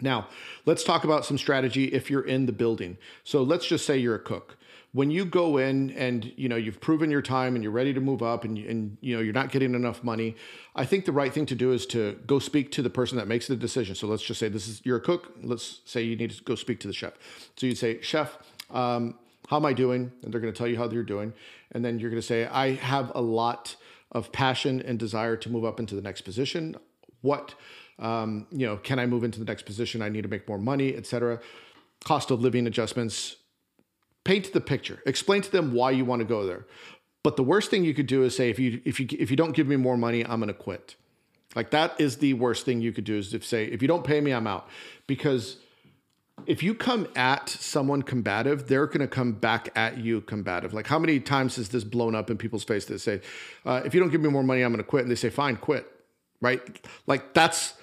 Now, 0.00 0.28
let's 0.66 0.84
talk 0.84 1.04
about 1.04 1.24
some 1.24 1.38
strategy 1.38 1.84
if 1.84 2.10
you're 2.10 2.26
in 2.26 2.46
the 2.46 2.52
building. 2.52 2.96
So 3.24 3.42
let's 3.42 3.66
just 3.66 3.86
say 3.86 3.98
you're 3.98 4.16
a 4.16 4.20
cook 4.20 4.56
when 4.92 5.10
you 5.10 5.24
go 5.24 5.56
in 5.56 5.90
and 5.92 6.32
you 6.36 6.48
know 6.48 6.56
you've 6.56 6.80
proven 6.80 7.10
your 7.10 7.22
time 7.22 7.54
and 7.54 7.64
you're 7.64 7.72
ready 7.72 7.92
to 7.92 8.00
move 8.00 8.22
up 8.22 8.44
and, 8.44 8.58
and 8.58 8.96
you 9.00 9.16
know 9.16 9.22
you're 9.22 9.32
not 9.32 9.50
getting 9.50 9.74
enough 9.74 10.04
money 10.04 10.36
i 10.76 10.84
think 10.84 11.04
the 11.04 11.12
right 11.12 11.32
thing 11.32 11.46
to 11.46 11.54
do 11.54 11.72
is 11.72 11.86
to 11.86 12.18
go 12.26 12.38
speak 12.38 12.70
to 12.70 12.82
the 12.82 12.90
person 12.90 13.16
that 13.18 13.26
makes 13.26 13.46
the 13.46 13.56
decision 13.56 13.94
so 13.94 14.06
let's 14.06 14.22
just 14.22 14.38
say 14.38 14.48
this 14.48 14.68
is 14.68 14.80
you're 14.84 14.98
a 14.98 15.00
cook 15.00 15.32
let's 15.42 15.80
say 15.84 16.02
you 16.02 16.16
need 16.16 16.30
to 16.30 16.42
go 16.44 16.54
speak 16.54 16.78
to 16.78 16.86
the 16.86 16.94
chef 16.94 17.14
so 17.56 17.66
you'd 17.66 17.78
say 17.78 18.00
chef 18.00 18.38
um, 18.70 19.14
how 19.48 19.56
am 19.56 19.64
i 19.64 19.72
doing 19.72 20.12
and 20.22 20.32
they're 20.32 20.40
going 20.40 20.52
to 20.52 20.56
tell 20.56 20.68
you 20.68 20.76
how 20.76 20.86
they're 20.86 21.02
doing 21.02 21.32
and 21.72 21.84
then 21.84 21.98
you're 21.98 22.10
going 22.10 22.20
to 22.20 22.26
say 22.26 22.46
i 22.46 22.72
have 22.74 23.10
a 23.14 23.20
lot 23.20 23.76
of 24.12 24.30
passion 24.32 24.80
and 24.82 24.98
desire 24.98 25.36
to 25.36 25.50
move 25.50 25.64
up 25.64 25.80
into 25.80 25.94
the 25.94 26.02
next 26.02 26.22
position. 26.22 26.76
What 27.22 27.54
um, 27.98 28.46
you 28.50 28.66
know 28.66 28.76
can 28.78 28.98
i 28.98 29.06
move 29.06 29.24
into 29.24 29.38
the 29.38 29.44
next 29.44 29.64
position? 29.64 30.02
I 30.02 30.08
need 30.08 30.22
to 30.22 30.28
make 30.28 30.48
more 30.48 30.58
money 30.58 30.94
etc 30.96 31.40
cost 32.04 32.30
of 32.30 32.40
living 32.40 32.66
adjustments. 32.66 33.36
Paint 34.24 34.52
the 34.52 34.60
picture. 34.60 35.02
Explain 35.06 35.42
to 35.42 35.50
them 35.50 35.72
why 35.72 35.90
you 35.90 36.04
want 36.04 36.20
to 36.20 36.24
go 36.24 36.46
there. 36.46 36.66
But 37.22 37.36
the 37.36 37.42
worst 37.42 37.70
thing 37.70 37.84
you 37.84 37.94
could 37.94 38.06
do 38.06 38.24
is 38.24 38.36
say 38.36 38.50
if 38.50 38.58
you 38.58 38.80
if 38.84 39.00
you 39.00 39.06
if 39.18 39.30
you 39.30 39.36
don't 39.36 39.52
give 39.52 39.66
me 39.66 39.76
more 39.76 39.96
money 39.96 40.24
i'm 40.24 40.40
going 40.40 40.48
to 40.48 40.54
quit. 40.54 40.96
Like 41.54 41.70
that 41.70 42.00
is 42.00 42.18
the 42.18 42.34
worst 42.34 42.64
thing 42.64 42.80
you 42.80 42.92
could 42.92 43.04
do 43.04 43.16
is 43.18 43.34
if 43.34 43.44
say 43.44 43.64
if 43.64 43.82
you 43.82 43.88
don't 43.88 44.04
pay 44.04 44.20
me 44.20 44.32
i'm 44.32 44.46
out. 44.46 44.68
Because 45.06 45.58
if 46.46 46.62
you 46.62 46.74
come 46.74 47.06
at 47.16 47.48
someone 47.48 48.02
combative 48.02 48.68
they're 48.68 48.86
going 48.86 49.00
to 49.00 49.08
come 49.08 49.32
back 49.32 49.68
at 49.74 49.98
you 49.98 50.20
combative 50.22 50.72
like 50.72 50.86
how 50.86 50.98
many 50.98 51.18
times 51.20 51.56
has 51.56 51.68
this 51.68 51.84
blown 51.84 52.14
up 52.14 52.30
in 52.30 52.36
people's 52.36 52.64
face 52.64 52.84
that 52.86 52.98
say 52.98 53.20
uh, 53.66 53.82
if 53.84 53.94
you 53.94 54.00
don't 54.00 54.10
give 54.10 54.20
me 54.20 54.28
more 54.28 54.42
money 54.42 54.62
i'm 54.62 54.72
going 54.72 54.78
to 54.78 54.88
quit 54.88 55.02
and 55.02 55.10
they 55.10 55.16
say 55.16 55.30
fine 55.30 55.56
quit 55.56 55.86
right 56.40 56.86
like 57.06 57.34
that's 57.34 57.74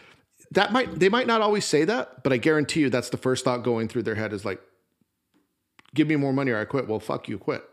that 0.51 0.72
might 0.72 1.00
they 1.00 1.10
might 1.10 1.28
not 1.28 1.42
always 1.42 1.66
say 1.66 1.86
that 1.86 2.24
but 2.24 2.34
i 2.34 2.38
guarantee 2.38 2.82
you 2.82 2.89
that's 2.89 3.10
the 3.10 3.18
first 3.18 3.46
thought 3.46 3.63
going 3.63 3.88
through 3.88 4.04
their 4.04 4.16
head 4.16 4.34
is 4.34 4.44
like 4.44 4.62
give 5.94 6.08
me 6.08 6.16
more 6.16 6.34
money 6.34 6.51
or 6.51 6.60
I 6.60 6.66
quit. 6.66 6.88
Well, 6.88 7.00
fuck 7.00 7.28
you, 7.28 7.38
quit. 7.38 7.63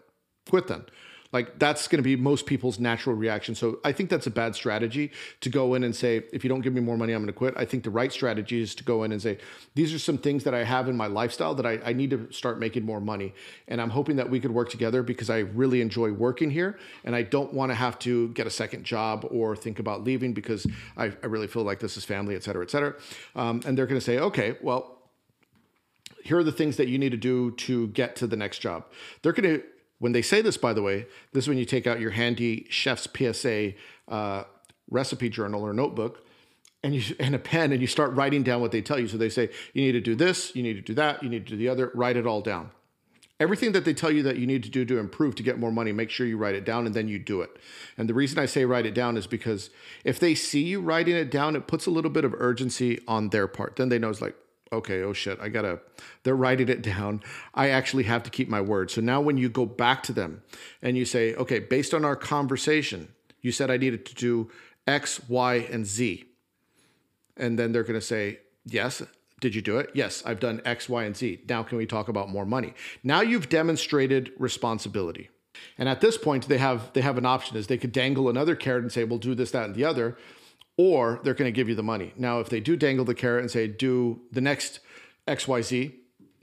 Quit 0.48 0.68
then. 0.68 0.84
Like 1.32 1.58
that's 1.58 1.88
going 1.88 1.98
to 1.98 2.02
be 2.02 2.16
most 2.16 2.46
people's 2.46 2.78
natural 2.78 3.16
reaction. 3.16 3.54
So 3.54 3.80
I 3.84 3.92
think 3.92 4.10
that's 4.10 4.26
a 4.26 4.30
bad 4.30 4.54
strategy 4.54 5.10
to 5.40 5.50
go 5.50 5.74
in 5.74 5.84
and 5.84 5.94
say, 5.94 6.22
if 6.32 6.44
you 6.44 6.48
don't 6.48 6.60
give 6.60 6.72
me 6.72 6.80
more 6.80 6.96
money, 6.96 7.12
I'm 7.12 7.20
going 7.20 7.26
to 7.26 7.32
quit. 7.32 7.54
I 7.56 7.64
think 7.64 7.84
the 7.84 7.90
right 7.90 8.12
strategy 8.12 8.60
is 8.60 8.74
to 8.76 8.84
go 8.84 9.02
in 9.02 9.12
and 9.12 9.20
say, 9.20 9.38
these 9.74 9.92
are 9.92 9.98
some 9.98 10.18
things 10.18 10.44
that 10.44 10.54
I 10.54 10.64
have 10.64 10.88
in 10.88 10.96
my 10.96 11.06
lifestyle 11.06 11.54
that 11.56 11.66
I, 11.66 11.80
I 11.84 11.92
need 11.92 12.10
to 12.10 12.28
start 12.32 12.58
making 12.58 12.84
more 12.84 13.00
money. 13.00 13.34
And 13.68 13.80
I'm 13.80 13.90
hoping 13.90 14.16
that 14.16 14.30
we 14.30 14.40
could 14.40 14.52
work 14.52 14.70
together 14.70 15.02
because 15.02 15.28
I 15.28 15.38
really 15.40 15.80
enjoy 15.80 16.12
working 16.12 16.50
here. 16.50 16.78
And 17.04 17.14
I 17.14 17.22
don't 17.22 17.52
want 17.52 17.70
to 17.70 17.74
have 17.74 17.98
to 18.00 18.28
get 18.28 18.46
a 18.46 18.50
second 18.50 18.84
job 18.84 19.26
or 19.30 19.56
think 19.56 19.78
about 19.78 20.04
leaving 20.04 20.32
because 20.32 20.66
I, 20.96 21.06
I 21.22 21.26
really 21.26 21.48
feel 21.48 21.62
like 21.62 21.80
this 21.80 21.96
is 21.96 22.04
family, 22.04 22.36
et 22.36 22.44
cetera, 22.44 22.62
et 22.64 22.70
cetera. 22.70 22.94
Um, 23.34 23.62
and 23.66 23.76
they're 23.76 23.86
going 23.86 24.00
to 24.00 24.04
say, 24.04 24.18
okay, 24.18 24.56
well, 24.62 24.92
here 26.22 26.38
are 26.38 26.44
the 26.44 26.52
things 26.52 26.76
that 26.76 26.88
you 26.88 26.98
need 26.98 27.10
to 27.10 27.16
do 27.16 27.50
to 27.52 27.88
get 27.88 28.16
to 28.16 28.26
the 28.26 28.36
next 28.36 28.58
job. 28.58 28.84
They're 29.22 29.32
going 29.32 29.58
to, 29.58 29.64
when 29.98 30.12
they 30.12 30.22
say 30.22 30.42
this, 30.42 30.56
by 30.56 30.72
the 30.72 30.82
way, 30.82 31.06
this 31.32 31.44
is 31.44 31.48
when 31.48 31.58
you 31.58 31.64
take 31.64 31.86
out 31.86 32.00
your 32.00 32.10
handy 32.10 32.66
chef's 32.68 33.08
PSA 33.16 33.72
uh, 34.08 34.44
recipe 34.90 35.28
journal 35.28 35.62
or 35.62 35.72
notebook 35.72 36.26
and 36.82 36.94
you 36.94 37.16
and 37.18 37.34
a 37.34 37.38
pen 37.38 37.72
and 37.72 37.80
you 37.80 37.86
start 37.86 38.12
writing 38.12 38.42
down 38.42 38.60
what 38.60 38.72
they 38.72 38.82
tell 38.82 38.98
you. 38.98 39.08
So 39.08 39.16
they 39.16 39.28
say 39.28 39.50
you 39.72 39.82
need 39.82 39.92
to 39.92 40.00
do 40.00 40.14
this, 40.14 40.54
you 40.54 40.62
need 40.62 40.74
to 40.74 40.82
do 40.82 40.94
that, 40.94 41.22
you 41.22 41.28
need 41.28 41.46
to 41.46 41.50
do 41.50 41.56
the 41.56 41.68
other. 41.68 41.90
Write 41.94 42.16
it 42.16 42.26
all 42.26 42.40
down. 42.40 42.70
Everything 43.38 43.72
that 43.72 43.84
they 43.84 43.92
tell 43.92 44.10
you 44.10 44.22
that 44.22 44.38
you 44.38 44.46
need 44.46 44.62
to 44.62 44.70
do 44.70 44.86
to 44.86 44.98
improve 44.98 45.34
to 45.34 45.42
get 45.42 45.58
more 45.58 45.70
money, 45.70 45.92
make 45.92 46.08
sure 46.08 46.26
you 46.26 46.38
write 46.38 46.54
it 46.54 46.64
down 46.64 46.86
and 46.86 46.94
then 46.94 47.06
you 47.06 47.18
do 47.18 47.42
it. 47.42 47.50
And 47.98 48.08
the 48.08 48.14
reason 48.14 48.38
I 48.38 48.46
say 48.46 48.64
write 48.64 48.86
it 48.86 48.94
down 48.94 49.18
is 49.18 49.26
because 49.26 49.68
if 50.04 50.18
they 50.18 50.34
see 50.34 50.62
you 50.62 50.80
writing 50.80 51.16
it 51.16 51.30
down, 51.30 51.54
it 51.54 51.66
puts 51.66 51.84
a 51.84 51.90
little 51.90 52.10
bit 52.10 52.24
of 52.24 52.32
urgency 52.34 53.00
on 53.06 53.28
their 53.28 53.46
part. 53.46 53.76
Then 53.76 53.90
they 53.90 53.98
know 53.98 54.08
it's 54.08 54.22
like, 54.22 54.36
okay, 54.72 55.02
oh 55.02 55.12
shit, 55.12 55.38
I 55.40 55.48
gotta, 55.48 55.80
they're 56.22 56.36
writing 56.36 56.68
it 56.68 56.82
down. 56.94 57.22
I 57.54 57.70
actually 57.70 58.04
have 58.04 58.22
to 58.24 58.30
keep 58.30 58.48
my 58.48 58.60
word. 58.60 58.90
So 58.90 59.00
now 59.00 59.20
when 59.20 59.36
you 59.36 59.48
go 59.48 59.66
back 59.66 60.02
to 60.04 60.12
them 60.12 60.42
and 60.82 60.96
you 60.96 61.04
say, 61.04 61.34
okay, 61.34 61.58
based 61.58 61.94
on 61.94 62.04
our 62.04 62.16
conversation, 62.16 63.08
you 63.40 63.52
said 63.52 63.70
I 63.70 63.76
needed 63.76 64.06
to 64.06 64.14
do 64.14 64.50
X, 64.86 65.20
Y, 65.28 65.66
and 65.70 65.86
Z. 65.86 66.24
And 67.36 67.58
then 67.58 67.72
they're 67.72 67.84
gonna 67.84 68.00
say, 68.00 68.40
yes. 68.64 69.02
Did 69.38 69.54
you 69.54 69.60
do 69.60 69.76
it? 69.76 69.90
Yes, 69.92 70.22
I've 70.24 70.40
done 70.40 70.62
X, 70.64 70.88
Y, 70.88 71.04
and 71.04 71.14
Z. 71.14 71.42
Now, 71.46 71.62
can 71.62 71.76
we 71.76 71.84
talk 71.84 72.08
about 72.08 72.30
more 72.30 72.46
money? 72.46 72.72
Now 73.04 73.20
you've 73.20 73.50
demonstrated 73.50 74.32
responsibility. 74.38 75.28
And 75.76 75.88
at 75.88 76.00
this 76.00 76.16
point, 76.16 76.48
they 76.48 76.58
have 76.58 76.92
they 76.94 77.02
have 77.02 77.18
an 77.18 77.26
option 77.26 77.56
is 77.56 77.66
they 77.66 77.78
could 77.78 77.92
dangle 77.92 78.28
another 78.28 78.56
carrot 78.56 78.82
and 78.82 78.92
say, 78.92 79.04
"We'll 79.04 79.18
do 79.18 79.34
this, 79.34 79.50
that, 79.50 79.66
and 79.66 79.74
the 79.74 79.84
other," 79.84 80.16
or 80.76 81.20
they're 81.22 81.34
going 81.34 81.48
to 81.48 81.56
give 81.56 81.68
you 81.68 81.74
the 81.74 81.82
money. 81.82 82.12
Now, 82.16 82.40
if 82.40 82.48
they 82.48 82.60
do 82.60 82.76
dangle 82.76 83.04
the 83.04 83.14
carrot 83.14 83.42
and 83.42 83.50
say, 83.50 83.66
do 83.66 84.20
the 84.32 84.40
next 84.40 84.80
XYZ, 85.26 85.92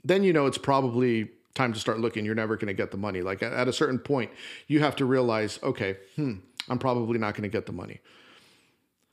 then 0.04 0.24
you 0.24 0.32
know 0.32 0.46
it's 0.46 0.58
probably 0.58 1.30
time 1.54 1.72
to 1.72 1.78
start 1.78 2.00
looking. 2.00 2.24
You're 2.24 2.34
never 2.34 2.56
going 2.56 2.66
to 2.66 2.74
get 2.74 2.90
the 2.90 2.96
money. 2.96 3.22
Like 3.22 3.42
at 3.42 3.68
a 3.68 3.72
certain 3.72 3.98
point, 3.98 4.30
you 4.66 4.80
have 4.80 4.96
to 4.96 5.04
realize, 5.04 5.58
okay, 5.62 5.96
hmm, 6.16 6.34
I'm 6.68 6.78
probably 6.78 7.18
not 7.18 7.34
going 7.34 7.42
to 7.42 7.48
get 7.48 7.66
the 7.66 7.72
money. 7.72 8.00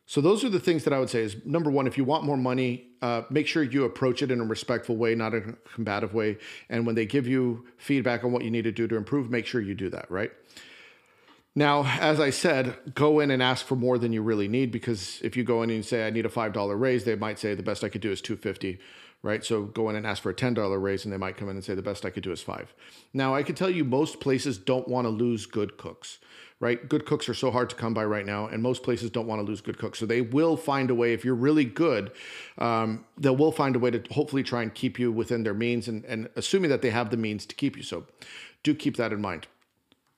So 0.07 0.19
those 0.19 0.43
are 0.43 0.49
the 0.49 0.59
things 0.59 0.83
that 0.83 0.91
I 0.91 0.99
would 0.99 1.09
say 1.09 1.21
is 1.21 1.37
number 1.45 1.71
one, 1.71 1.87
if 1.87 1.97
you 1.97 2.03
want 2.03 2.25
more 2.25 2.35
money, 2.35 2.87
uh, 3.01 3.21
make 3.29 3.47
sure 3.47 3.63
you 3.63 3.85
approach 3.85 4.21
it 4.21 4.29
in 4.29 4.41
a 4.41 4.43
respectful 4.43 4.97
way, 4.97 5.15
not 5.15 5.33
a 5.33 5.55
combative 5.73 6.13
way. 6.13 6.37
And 6.69 6.85
when 6.85 6.95
they 6.95 7.05
give 7.05 7.27
you 7.27 7.65
feedback 7.77 8.25
on 8.25 8.33
what 8.33 8.43
you 8.43 8.51
need 8.51 8.63
to 8.63 8.73
do 8.73 8.89
to 8.89 8.97
improve, 8.97 9.29
make 9.29 9.45
sure 9.45 9.61
you 9.61 9.73
do 9.73 9.89
that, 9.91 10.11
right? 10.11 10.31
Now, 11.53 11.83
as 11.99 12.21
I 12.21 12.29
said, 12.29 12.77
go 12.93 13.19
in 13.19 13.29
and 13.29 13.43
ask 13.43 13.65
for 13.65 13.75
more 13.75 13.97
than 13.97 14.13
you 14.13 14.21
really 14.21 14.47
need 14.47 14.71
because 14.71 15.19
if 15.21 15.35
you 15.35 15.43
go 15.43 15.63
in 15.63 15.69
and 15.69 15.83
say 15.83 16.07
I 16.07 16.09
need 16.09 16.25
a 16.25 16.29
five 16.29 16.53
dollar 16.53 16.77
raise, 16.77 17.03
they 17.03 17.15
might 17.15 17.39
say 17.39 17.55
the 17.55 17.63
best 17.63 17.83
I 17.83 17.89
could 17.89 18.01
do 18.01 18.09
is 18.09 18.21
two 18.21 18.37
fifty, 18.37 18.79
right? 19.21 19.43
So 19.43 19.63
go 19.63 19.89
in 19.89 19.97
and 19.97 20.07
ask 20.07 20.23
for 20.23 20.29
a 20.29 20.33
ten 20.33 20.53
dollar 20.53 20.79
raise, 20.79 21.03
and 21.03 21.13
they 21.13 21.17
might 21.17 21.35
come 21.35 21.49
in 21.49 21.57
and 21.57 21.65
say 21.65 21.75
the 21.75 21.81
best 21.81 22.05
I 22.05 22.09
could 22.09 22.23
do 22.23 22.31
is 22.31 22.41
five. 22.41 22.73
Now, 23.13 23.35
I 23.35 23.43
can 23.43 23.55
tell 23.55 23.69
you 23.69 23.83
most 23.83 24.21
places 24.21 24.57
don't 24.57 24.87
want 24.87 25.05
to 25.05 25.09
lose 25.09 25.45
good 25.45 25.75
cooks, 25.75 26.19
right? 26.61 26.87
Good 26.87 27.05
cooks 27.05 27.27
are 27.27 27.33
so 27.33 27.51
hard 27.51 27.69
to 27.71 27.75
come 27.75 27.93
by 27.93 28.05
right 28.05 28.25
now, 28.25 28.47
and 28.47 28.63
most 28.63 28.81
places 28.81 29.09
don't 29.09 29.27
want 29.27 29.41
to 29.41 29.45
lose 29.45 29.59
good 29.59 29.77
cooks. 29.77 29.99
So 29.99 30.05
they 30.05 30.21
will 30.21 30.55
find 30.55 30.89
a 30.89 30.95
way. 30.95 31.11
If 31.11 31.25
you're 31.25 31.35
really 31.35 31.65
good, 31.65 32.13
um, 32.59 33.03
they 33.17 33.29
will 33.29 33.51
find 33.51 33.75
a 33.75 33.79
way 33.79 33.91
to 33.91 34.01
hopefully 34.13 34.43
try 34.43 34.61
and 34.61 34.73
keep 34.73 34.97
you 34.97 35.11
within 35.11 35.43
their 35.43 35.53
means, 35.53 35.89
and, 35.89 36.05
and 36.05 36.29
assuming 36.37 36.69
that 36.69 36.81
they 36.81 36.91
have 36.91 37.09
the 37.09 37.17
means 37.17 37.45
to 37.47 37.55
keep 37.55 37.75
you. 37.75 37.83
So 37.83 38.05
do 38.63 38.73
keep 38.73 38.95
that 38.95 39.11
in 39.11 39.19
mind. 39.19 39.47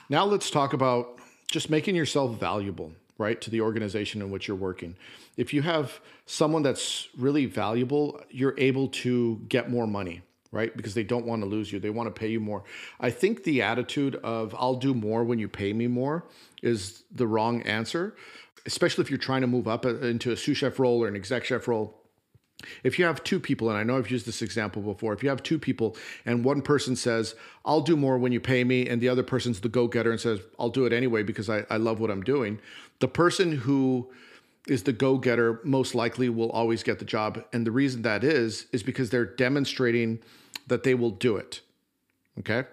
Now 0.10 0.26
let's 0.26 0.52
talk 0.52 0.74
about 0.74 1.19
just 1.54 1.70
making 1.70 1.96
yourself 1.96 2.39
valuable, 2.39 2.92
right, 3.20 3.39
to 3.39 3.52
the 3.52 3.62
organization 3.62 4.24
in 4.24 4.32
which 4.32 4.48
you're 4.48 4.58
working. 4.58 4.96
If 5.38 5.54
you 5.54 5.62
have 5.62 6.02
someone 6.26 6.63
that's 6.63 7.10
really 7.16 7.46
valuable, 7.46 8.20
you're 8.32 8.56
able 8.58 8.88
to 8.88 9.39
get 9.48 9.70
more 9.70 9.86
money, 9.86 10.24
right? 10.52 10.76
Because 10.76 10.96
they 10.96 11.04
don't 11.04 11.28
want 11.28 11.44
to 11.44 11.46
lose 11.46 11.72
you, 11.72 11.80
they 11.80 11.92
want 11.92 12.08
to 12.08 12.20
pay 12.20 12.28
you 12.28 12.39
more. 12.39 12.63
I 13.00 13.12
think 13.12 13.44
the 13.44 13.62
attitude 13.62 14.16
of 14.16 14.56
I'll 14.58 14.78
do 14.78 14.96
more 14.96 15.24
when 15.24 15.38
you 15.38 15.48
pay 15.48 15.74
me 15.74 15.86
more 15.86 16.26
is 16.63 17.04
the 17.12 17.28
wrong 17.28 17.62
answer, 17.62 18.16
especially 18.66 19.04
if 19.04 19.12
you're 19.12 19.20
trying 19.20 19.42
to 19.42 19.48
move 19.48 19.68
up 19.68 19.86
uh, 19.86 20.00
into 20.00 20.32
a 20.32 20.36
sous 20.36 20.58
chef 20.58 20.80
role 20.80 21.04
or 21.04 21.08
an 21.08 21.16
exec 21.16 21.46
chef 21.46 21.68
role 21.68 22.03
if 22.84 23.00
you 23.00 23.06
have 23.06 23.24
two 23.24 23.39
people, 23.39 23.70
and 23.70 23.78
I 23.78 23.84
know 23.84 23.98
I've 23.98 24.10
used 24.10 24.26
this 24.26 24.42
example 24.42 24.82
before, 24.82 25.13
if 25.13 25.24
you 25.24 25.30
have 25.30 25.44
two 25.44 25.60
people 25.60 25.96
and 26.26 26.44
one 26.44 26.62
person 26.62 26.96
says, 26.96 27.36
I'll 27.66 27.82
do 27.82 27.96
more 27.96 28.18
when 28.18 28.32
you 28.32 28.39
pay 28.39 28.63
me, 28.63 28.88
and 28.88 29.02
the 29.02 29.10
other 29.10 29.24
person's 29.24 29.60
the 29.60 29.70
go 29.70 29.88
getter 29.88 30.12
and 30.12 30.20
says, 30.20 30.39
I'll 30.60 30.70
do 30.70 30.86
it 30.86 30.94
anyway 30.94 31.24
because 31.24 31.50
I, 31.50 31.66
I 31.70 31.78
love 31.78 32.00
what 32.00 32.12
I'm 32.12 32.24
doing, 32.24 32.60
the 33.00 33.08
person 33.08 33.52
who 33.52 34.10
is 34.68 34.84
the 34.84 34.94
go 34.94 35.18
getter 35.18 35.60
most 35.63 35.94
likely 35.94 36.30
will 36.30 36.50
always 36.52 36.84
get 36.84 37.00
the 37.00 37.06
job. 37.06 37.44
And 37.52 37.68
the 37.68 37.72
reason 37.72 38.02
that 38.04 38.24
is, 38.24 38.68
is 38.72 38.82
because 38.82 39.10
they're 39.10 39.26
demonstrating 39.26 40.20
that 40.68 40.84
they 40.84 40.94
will 40.94 41.12
do 41.12 41.36
it. 41.36 41.62
Okay. 42.39 42.63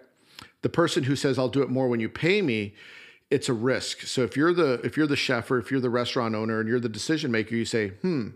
The 0.62 0.68
person 0.68 1.04
who 1.04 1.16
says 1.16 1.38
I'll 1.38 1.48
do 1.48 1.62
it 1.62 1.68
more 1.68 1.88
when 1.88 2.00
you 2.00 2.08
pay 2.08 2.42
me, 2.42 2.74
it's 3.30 3.48
a 3.48 3.52
risk. 3.52 4.02
So 4.02 4.22
if 4.22 4.36
you're 4.36 4.52
the 4.52 4.74
if 4.84 4.96
you're 4.96 5.06
the 5.06 5.16
chef 5.16 5.50
or 5.50 5.58
if 5.58 5.70
you're 5.70 5.80
the 5.80 5.90
restaurant 5.90 6.34
owner 6.34 6.60
and 6.60 6.68
you're 6.68 6.80
the 6.80 6.88
decision 6.88 7.30
maker, 7.30 7.54
you 7.54 7.64
say, 7.64 7.88
"Hmm, 7.88 8.30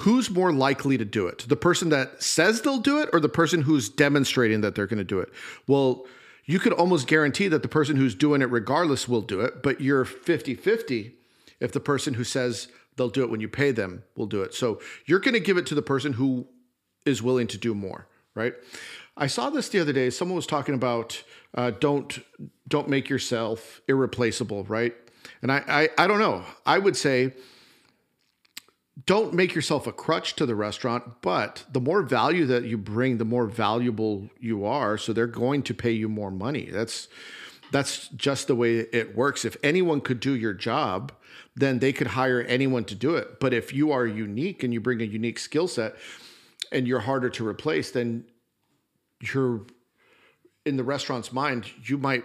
who's 0.00 0.30
more 0.30 0.52
likely 0.52 0.98
to 0.98 1.04
do 1.04 1.26
it? 1.26 1.46
The 1.48 1.56
person 1.56 1.88
that 1.90 2.22
says 2.22 2.62
they'll 2.62 2.78
do 2.78 3.00
it 3.00 3.08
or 3.12 3.20
the 3.20 3.28
person 3.28 3.62
who's 3.62 3.88
demonstrating 3.88 4.60
that 4.60 4.74
they're 4.74 4.86
going 4.86 4.98
to 4.98 5.04
do 5.04 5.18
it?" 5.20 5.30
Well, 5.66 6.06
you 6.44 6.58
could 6.58 6.72
almost 6.72 7.06
guarantee 7.06 7.48
that 7.48 7.62
the 7.62 7.68
person 7.68 7.96
who's 7.96 8.14
doing 8.14 8.42
it 8.42 8.50
regardless 8.50 9.08
will 9.08 9.20
do 9.20 9.40
it, 9.40 9.62
but 9.62 9.80
you're 9.80 10.04
50-50 10.04 11.12
if 11.60 11.70
the 11.70 11.80
person 11.80 12.14
who 12.14 12.24
says 12.24 12.68
they'll 12.96 13.08
do 13.08 13.22
it 13.22 13.30
when 13.30 13.40
you 13.40 13.48
pay 13.48 13.70
them 13.70 14.02
will 14.16 14.26
do 14.26 14.42
it. 14.42 14.52
So 14.54 14.80
you're 15.06 15.20
going 15.20 15.34
to 15.34 15.40
give 15.40 15.56
it 15.56 15.66
to 15.66 15.74
the 15.74 15.82
person 15.82 16.14
who 16.14 16.48
is 17.06 17.22
willing 17.22 17.46
to 17.48 17.58
do 17.58 17.74
more, 17.74 18.08
right? 18.34 18.54
I 19.16 19.26
saw 19.26 19.50
this 19.50 19.68
the 19.68 19.80
other 19.80 19.92
day. 19.92 20.10
Someone 20.10 20.36
was 20.36 20.46
talking 20.46 20.74
about 20.74 21.22
uh, 21.54 21.72
don't 21.72 22.18
don't 22.68 22.88
make 22.88 23.08
yourself 23.08 23.80
irreplaceable, 23.88 24.64
right? 24.64 24.94
And 25.42 25.52
I, 25.52 25.62
I 25.68 26.04
I 26.04 26.06
don't 26.06 26.18
know. 26.18 26.44
I 26.64 26.78
would 26.78 26.96
say 26.96 27.32
don't 29.06 29.34
make 29.34 29.54
yourself 29.54 29.86
a 29.86 29.92
crutch 29.92 30.34
to 30.36 30.46
the 30.46 30.54
restaurant, 30.54 31.22
but 31.22 31.64
the 31.72 31.80
more 31.80 32.02
value 32.02 32.46
that 32.46 32.64
you 32.64 32.76
bring, 32.76 33.18
the 33.18 33.24
more 33.24 33.46
valuable 33.46 34.28
you 34.38 34.64
are. 34.64 34.98
So 34.98 35.12
they're 35.12 35.26
going 35.26 35.62
to 35.64 35.74
pay 35.74 35.92
you 35.92 36.08
more 36.08 36.30
money. 36.30 36.68
That's 36.70 37.08
that's 37.70 38.08
just 38.08 38.48
the 38.48 38.56
way 38.56 38.78
it 38.78 39.14
works. 39.14 39.44
If 39.44 39.56
anyone 39.62 40.00
could 40.00 40.18
do 40.18 40.34
your 40.34 40.52
job, 40.52 41.12
then 41.54 41.78
they 41.78 41.92
could 41.92 42.08
hire 42.08 42.40
anyone 42.42 42.84
to 42.86 42.96
do 42.96 43.14
it. 43.14 43.38
But 43.38 43.54
if 43.54 43.72
you 43.72 43.92
are 43.92 44.06
unique 44.06 44.64
and 44.64 44.72
you 44.72 44.80
bring 44.80 45.00
a 45.00 45.04
unique 45.04 45.38
skill 45.38 45.68
set 45.68 45.94
and 46.72 46.88
you're 46.88 47.00
harder 47.00 47.30
to 47.30 47.46
replace, 47.46 47.92
then 47.92 48.24
you're 49.20 49.66
in 50.66 50.76
the 50.76 50.84
restaurant's 50.84 51.32
mind, 51.32 51.70
you 51.84 51.96
might 51.96 52.24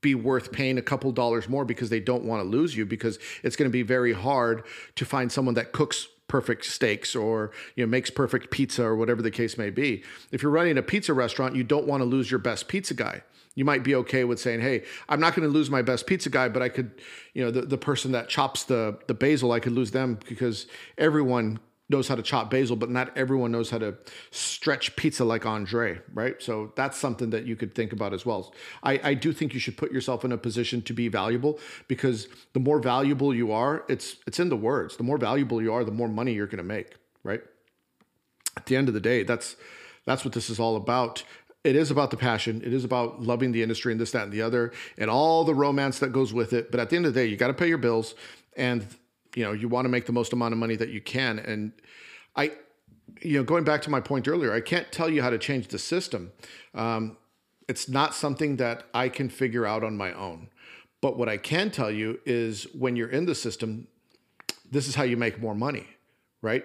be 0.00 0.14
worth 0.14 0.52
paying 0.52 0.78
a 0.78 0.82
couple 0.82 1.10
dollars 1.12 1.48
more 1.48 1.64
because 1.64 1.90
they 1.90 2.00
don't 2.00 2.24
want 2.24 2.42
to 2.42 2.48
lose 2.48 2.76
you 2.76 2.84
because 2.86 3.18
it's 3.42 3.56
going 3.56 3.68
to 3.68 3.72
be 3.72 3.82
very 3.82 4.12
hard 4.12 4.62
to 4.94 5.04
find 5.04 5.32
someone 5.32 5.54
that 5.54 5.72
cooks 5.72 6.08
perfect 6.28 6.64
steaks 6.64 7.14
or 7.14 7.52
you 7.76 7.84
know 7.84 7.88
makes 7.88 8.10
perfect 8.10 8.50
pizza 8.50 8.82
or 8.84 8.96
whatever 8.96 9.22
the 9.22 9.30
case 9.30 9.56
may 9.56 9.70
be. 9.70 10.02
If 10.32 10.42
you're 10.42 10.52
running 10.52 10.78
a 10.78 10.82
pizza 10.82 11.14
restaurant, 11.14 11.56
you 11.56 11.64
don't 11.64 11.86
want 11.86 12.00
to 12.00 12.04
lose 12.04 12.30
your 12.30 12.40
best 12.40 12.68
pizza 12.68 12.94
guy. 12.94 13.22
You 13.54 13.64
might 13.64 13.82
be 13.82 13.94
okay 13.94 14.24
with 14.24 14.38
saying, 14.38 14.60
"Hey, 14.60 14.84
I'm 15.08 15.20
not 15.20 15.34
going 15.34 15.48
to 15.48 15.52
lose 15.52 15.70
my 15.70 15.82
best 15.82 16.06
pizza 16.06 16.28
guy, 16.28 16.48
but 16.48 16.62
I 16.62 16.68
could, 16.68 16.90
you 17.32 17.42
know, 17.42 17.50
the, 17.50 17.62
the 17.62 17.78
person 17.78 18.12
that 18.12 18.28
chops 18.28 18.64
the 18.64 18.98
the 19.06 19.14
basil, 19.14 19.52
I 19.52 19.60
could 19.60 19.72
lose 19.72 19.92
them 19.92 20.18
because 20.28 20.66
everyone 20.98 21.58
knows 21.88 22.08
how 22.08 22.16
to 22.16 22.22
chop 22.22 22.50
basil, 22.50 22.74
but 22.74 22.90
not 22.90 23.16
everyone 23.16 23.52
knows 23.52 23.70
how 23.70 23.78
to 23.78 23.96
stretch 24.30 24.96
pizza 24.96 25.24
like 25.24 25.46
Andre, 25.46 26.00
right? 26.12 26.42
So 26.42 26.72
that's 26.74 26.98
something 26.98 27.30
that 27.30 27.46
you 27.46 27.54
could 27.54 27.74
think 27.74 27.92
about 27.92 28.12
as 28.12 28.26
well. 28.26 28.52
I, 28.82 29.00
I 29.04 29.14
do 29.14 29.32
think 29.32 29.54
you 29.54 29.60
should 29.60 29.76
put 29.76 29.92
yourself 29.92 30.24
in 30.24 30.32
a 30.32 30.38
position 30.38 30.82
to 30.82 30.92
be 30.92 31.06
valuable 31.08 31.60
because 31.86 32.26
the 32.54 32.60
more 32.60 32.80
valuable 32.80 33.32
you 33.32 33.52
are, 33.52 33.84
it's 33.88 34.16
it's 34.26 34.40
in 34.40 34.48
the 34.48 34.56
words. 34.56 34.96
The 34.96 35.04
more 35.04 35.18
valuable 35.18 35.62
you 35.62 35.72
are, 35.72 35.84
the 35.84 35.92
more 35.92 36.08
money 36.08 36.32
you're 36.32 36.46
to 36.48 36.62
make, 36.62 36.94
right? 37.22 37.42
At 38.56 38.66
the 38.66 38.76
end 38.76 38.88
of 38.88 38.94
the 38.94 39.00
day, 39.00 39.22
that's 39.22 39.56
that's 40.06 40.24
what 40.24 40.34
this 40.34 40.50
is 40.50 40.58
all 40.58 40.76
about. 40.76 41.22
It 41.64 41.74
is 41.76 41.90
about 41.90 42.10
the 42.10 42.16
passion. 42.16 42.62
It 42.64 42.72
is 42.72 42.84
about 42.84 43.22
loving 43.22 43.50
the 43.50 43.62
industry 43.62 43.92
and 43.92 44.00
this, 44.00 44.12
that, 44.12 44.22
and 44.22 44.32
the 44.32 44.42
other, 44.42 44.72
and 44.96 45.10
all 45.10 45.44
the 45.44 45.54
romance 45.54 45.98
that 45.98 46.12
goes 46.12 46.32
with 46.32 46.52
it. 46.52 46.70
But 46.70 46.78
at 46.78 46.90
the 46.90 46.96
end 46.96 47.06
of 47.06 47.14
the 47.14 47.20
day, 47.20 47.26
you 47.26 47.36
got 47.36 47.48
to 47.48 47.54
pay 47.54 47.68
your 47.68 47.78
bills, 47.78 48.14
and 48.56 48.86
you 49.36 49.44
know 49.44 49.52
you 49.52 49.68
want 49.68 49.84
to 49.84 49.88
make 49.88 50.06
the 50.06 50.12
most 50.12 50.32
amount 50.32 50.52
of 50.52 50.58
money 50.58 50.74
that 50.74 50.88
you 50.88 51.00
can. 51.00 51.38
And 51.38 51.72
i 52.34 52.50
you 53.22 53.38
know 53.38 53.44
going 53.44 53.62
back 53.62 53.82
to 53.82 53.90
my 53.90 54.00
point 54.00 54.26
earlier 54.26 54.52
i 54.52 54.60
can't 54.60 54.90
tell 54.90 55.08
you 55.08 55.22
how 55.22 55.30
to 55.30 55.38
change 55.38 55.68
the 55.68 55.78
system. 55.78 56.32
Um, 56.74 57.16
it's 57.68 57.88
not 57.88 58.14
something 58.14 58.56
that 58.56 58.84
i 58.92 59.08
can 59.08 59.28
figure 59.28 59.64
out 59.64 59.84
on 59.84 59.96
my 59.96 60.12
own. 60.12 60.48
But 61.00 61.16
what 61.16 61.28
i 61.28 61.36
can 61.36 61.70
tell 61.70 61.90
you 61.90 62.18
is 62.24 62.64
when 62.74 62.96
you're 62.96 63.10
in 63.10 63.26
the 63.26 63.34
system 63.34 63.86
this 64.68 64.88
is 64.88 64.96
how 64.96 65.04
you 65.04 65.16
make 65.16 65.40
more 65.40 65.54
money 65.54 65.86
right? 66.42 66.64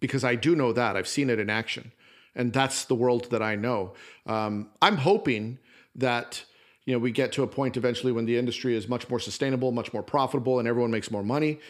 Because 0.00 0.24
i 0.24 0.34
do 0.34 0.56
know 0.56 0.72
that. 0.72 0.96
I've 0.96 1.08
seen 1.08 1.30
it 1.30 1.38
in 1.38 1.50
action. 1.50 1.92
And 2.34 2.52
that's 2.52 2.84
the 2.84 2.94
world 2.94 3.30
that 3.30 3.42
i 3.42 3.54
know. 3.54 3.94
Um, 4.26 4.70
i'm 4.80 4.98
hoping 4.98 5.58
that 5.94 6.44
you 6.88 6.94
know 6.94 6.98
we 6.98 7.10
get 7.10 7.32
to 7.32 7.42
a 7.42 7.46
point 7.46 7.76
eventually 7.76 8.12
when 8.12 8.24
the 8.24 8.38
industry 8.38 8.74
is 8.74 8.88
much 8.88 9.10
more 9.10 9.20
sustainable, 9.20 9.72
much 9.72 9.92
more 9.92 10.02
profitable, 10.02 10.58
and 10.58 10.66
everyone 10.66 10.90
makes 10.90 11.10
more 11.10 11.22
money. 11.22 11.60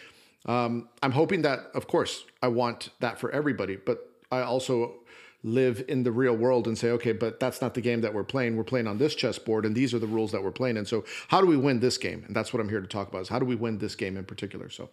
Um, 0.45 0.87
I'm 1.03 1.11
hoping 1.11 1.41
that, 1.41 1.59
of 1.73 1.87
course, 1.87 2.23
I 2.41 2.47
want 2.47 2.91
that 3.01 3.19
for 3.19 3.29
everybody, 3.31 3.75
but 3.75 4.09
I 4.31 4.43
also 4.43 4.93
live 5.43 5.83
in 5.89 6.03
the 6.03 6.11
real 6.13 6.37
world 6.37 6.67
and 6.67 6.77
say, 6.77 6.91
okay, 6.91 7.11
but 7.11 7.37
that's 7.37 7.61
not 7.61 7.73
the 7.73 7.81
game 7.81 7.99
that 7.99 8.13
we're 8.13 8.23
playing. 8.23 8.55
We're 8.55 8.63
playing 8.63 8.87
on 8.87 8.97
this 8.97 9.13
chessboard, 9.13 9.65
and 9.65 9.75
these 9.75 9.93
are 9.93 9.99
the 9.99 10.07
rules 10.07 10.31
that 10.31 10.41
we're 10.41 10.51
playing. 10.51 10.77
And 10.77 10.87
so, 10.87 11.03
how 11.27 11.41
do 11.41 11.47
we 11.47 11.57
win 11.57 11.81
this 11.81 11.97
game? 11.97 12.23
And 12.25 12.33
that's 12.33 12.53
what 12.53 12.61
I'm 12.61 12.69
here 12.69 12.79
to 12.79 12.87
talk 12.87 13.09
about: 13.09 13.23
is 13.23 13.27
how 13.27 13.39
do 13.39 13.45
we 13.45 13.55
win 13.55 13.77
this 13.77 13.95
game 13.95 14.15
in 14.15 14.23
particular? 14.23 14.69
So, 14.69 14.89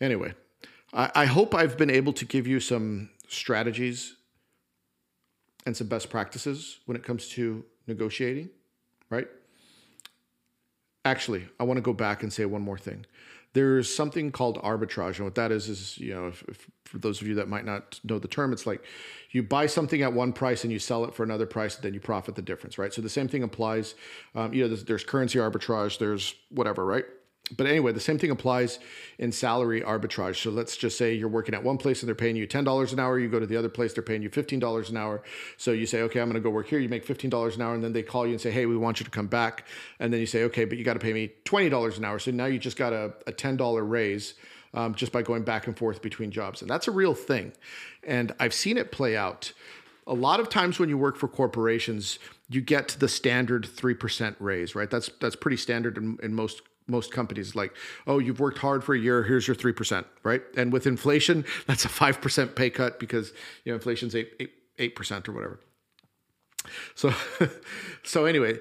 anyway, 0.00 0.34
I, 0.92 1.10
I 1.12 1.24
hope 1.24 1.56
I've 1.56 1.76
been 1.76 1.90
able 1.90 2.12
to 2.12 2.24
give 2.24 2.46
you 2.46 2.60
some 2.60 3.10
strategies 3.26 4.14
and 5.66 5.76
some 5.76 5.88
best 5.88 6.08
practices 6.08 6.78
when 6.86 6.96
it 6.96 7.02
comes 7.02 7.26
to 7.30 7.64
negotiating 7.88 8.50
right? 9.10 9.28
Actually, 11.04 11.48
I 11.60 11.64
want 11.64 11.78
to 11.78 11.82
go 11.82 11.92
back 11.92 12.22
and 12.22 12.32
say 12.32 12.44
one 12.44 12.62
more 12.62 12.78
thing. 12.78 13.04
There's 13.52 13.94
something 13.94 14.32
called 14.32 14.60
arbitrage, 14.62 15.16
and 15.16 15.24
what 15.24 15.36
that 15.36 15.52
is 15.52 15.68
is 15.68 15.96
you 15.98 16.12
know, 16.12 16.26
if, 16.26 16.42
if, 16.48 16.68
for 16.86 16.98
those 16.98 17.20
of 17.20 17.28
you 17.28 17.36
that 17.36 17.48
might 17.48 17.64
not 17.64 18.00
know 18.02 18.18
the 18.18 18.26
term, 18.26 18.52
it's 18.52 18.66
like 18.66 18.84
you 19.30 19.42
buy 19.42 19.66
something 19.66 20.02
at 20.02 20.12
one 20.12 20.32
price 20.32 20.64
and 20.64 20.72
you 20.72 20.80
sell 20.80 21.04
it 21.04 21.14
for 21.14 21.22
another 21.22 21.46
price, 21.46 21.76
and 21.76 21.84
then 21.84 21.94
you 21.94 22.00
profit 22.00 22.34
the 22.34 22.42
difference, 22.42 22.78
right? 22.78 22.92
So 22.92 23.00
the 23.00 23.08
same 23.08 23.28
thing 23.28 23.44
applies. 23.44 23.94
Um, 24.34 24.52
you 24.52 24.62
know, 24.62 24.68
there's, 24.68 24.84
there's 24.84 25.04
currency 25.04 25.38
arbitrage, 25.38 25.98
there's 25.98 26.34
whatever, 26.50 26.84
right? 26.84 27.04
But 27.56 27.66
anyway, 27.66 27.92
the 27.92 28.00
same 28.00 28.18
thing 28.18 28.30
applies 28.30 28.78
in 29.18 29.30
salary 29.30 29.82
arbitrage. 29.82 30.42
So 30.42 30.50
let's 30.50 30.78
just 30.78 30.96
say 30.96 31.12
you're 31.12 31.28
working 31.28 31.54
at 31.54 31.62
one 31.62 31.76
place 31.76 32.02
and 32.02 32.08
they're 32.08 32.14
paying 32.14 32.36
you 32.36 32.46
$10 32.46 32.92
an 32.92 32.98
hour. 32.98 33.18
You 33.18 33.28
go 33.28 33.38
to 33.38 33.46
the 33.46 33.56
other 33.56 33.68
place, 33.68 33.92
they're 33.92 34.02
paying 34.02 34.22
you 34.22 34.30
$15 34.30 34.88
an 34.88 34.96
hour. 34.96 35.22
So 35.58 35.72
you 35.72 35.84
say, 35.84 36.00
okay, 36.02 36.20
I'm 36.20 36.28
going 36.28 36.34
to 36.34 36.40
go 36.40 36.48
work 36.48 36.68
here. 36.68 36.78
You 36.78 36.88
make 36.88 37.06
$15 37.06 37.54
an 37.54 37.60
hour. 37.60 37.74
And 37.74 37.84
then 37.84 37.92
they 37.92 38.02
call 38.02 38.26
you 38.26 38.32
and 38.32 38.40
say, 38.40 38.50
hey, 38.50 38.64
we 38.64 38.78
want 38.78 38.98
you 38.98 39.04
to 39.04 39.10
come 39.10 39.26
back. 39.26 39.66
And 40.00 40.10
then 40.10 40.20
you 40.20 40.26
say, 40.26 40.44
okay, 40.44 40.64
but 40.64 40.78
you 40.78 40.84
got 40.84 40.94
to 40.94 41.00
pay 41.00 41.12
me 41.12 41.32
$20 41.44 41.98
an 41.98 42.04
hour. 42.04 42.18
So 42.18 42.30
now 42.30 42.46
you 42.46 42.58
just 42.58 42.78
got 42.78 42.94
a, 42.94 43.12
a 43.26 43.32
$10 43.32 43.90
raise 43.90 44.34
um, 44.72 44.94
just 44.94 45.12
by 45.12 45.20
going 45.20 45.42
back 45.42 45.66
and 45.66 45.76
forth 45.76 46.00
between 46.00 46.30
jobs. 46.30 46.62
And 46.62 46.70
that's 46.70 46.88
a 46.88 46.92
real 46.92 47.14
thing. 47.14 47.52
And 48.02 48.34
I've 48.40 48.54
seen 48.54 48.78
it 48.78 48.90
play 48.90 49.18
out. 49.18 49.52
A 50.06 50.14
lot 50.14 50.40
of 50.40 50.48
times 50.48 50.78
when 50.78 50.88
you 50.88 50.98
work 50.98 51.16
for 51.16 51.28
corporations, 51.28 52.18
you 52.48 52.60
get 52.60 52.88
the 52.98 53.08
standard 53.08 53.64
3% 53.64 54.36
raise, 54.38 54.74
right? 54.74 54.90
That's 54.90 55.10
that's 55.20 55.36
pretty 55.36 55.56
standard 55.56 55.96
in, 55.96 56.18
in 56.22 56.34
most 56.34 56.60
most 56.86 57.12
companies 57.12 57.54
like 57.54 57.74
oh 58.06 58.18
you've 58.18 58.40
worked 58.40 58.58
hard 58.58 58.84
for 58.84 58.94
a 58.94 58.98
year 58.98 59.22
here's 59.22 59.46
your 59.46 59.56
3% 59.56 60.04
right? 60.22 60.42
And 60.56 60.72
with 60.72 60.86
inflation 60.86 61.44
that's 61.66 61.84
a 61.84 61.88
5% 61.88 62.54
pay 62.54 62.70
cut 62.70 62.98
because 63.00 63.32
you 63.64 63.72
know 63.72 63.76
inflation's 63.76 64.14
8, 64.14 64.50
8, 64.78 64.96
8% 64.96 65.28
or 65.28 65.32
whatever. 65.32 65.60
So 66.94 67.12
so 68.02 68.24
anyway 68.26 68.58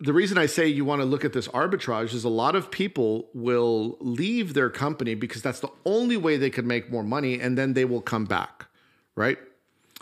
the 0.00 0.12
reason 0.14 0.38
i 0.38 0.46
say 0.46 0.66
you 0.66 0.84
want 0.84 1.00
to 1.00 1.04
look 1.04 1.24
at 1.24 1.32
this 1.32 1.46
arbitrage 1.48 2.14
is 2.14 2.24
a 2.24 2.28
lot 2.28 2.56
of 2.56 2.70
people 2.70 3.28
will 3.34 3.98
leave 4.00 4.54
their 4.54 4.70
company 4.70 5.14
because 5.14 5.42
that's 5.42 5.60
the 5.60 5.68
only 5.84 6.16
way 6.16 6.36
they 6.36 6.50
could 6.50 6.66
make 6.66 6.90
more 6.90 7.02
money 7.02 7.38
and 7.38 7.56
then 7.56 7.74
they 7.74 7.84
will 7.84 8.00
come 8.00 8.24
back 8.24 8.66
right 9.14 9.38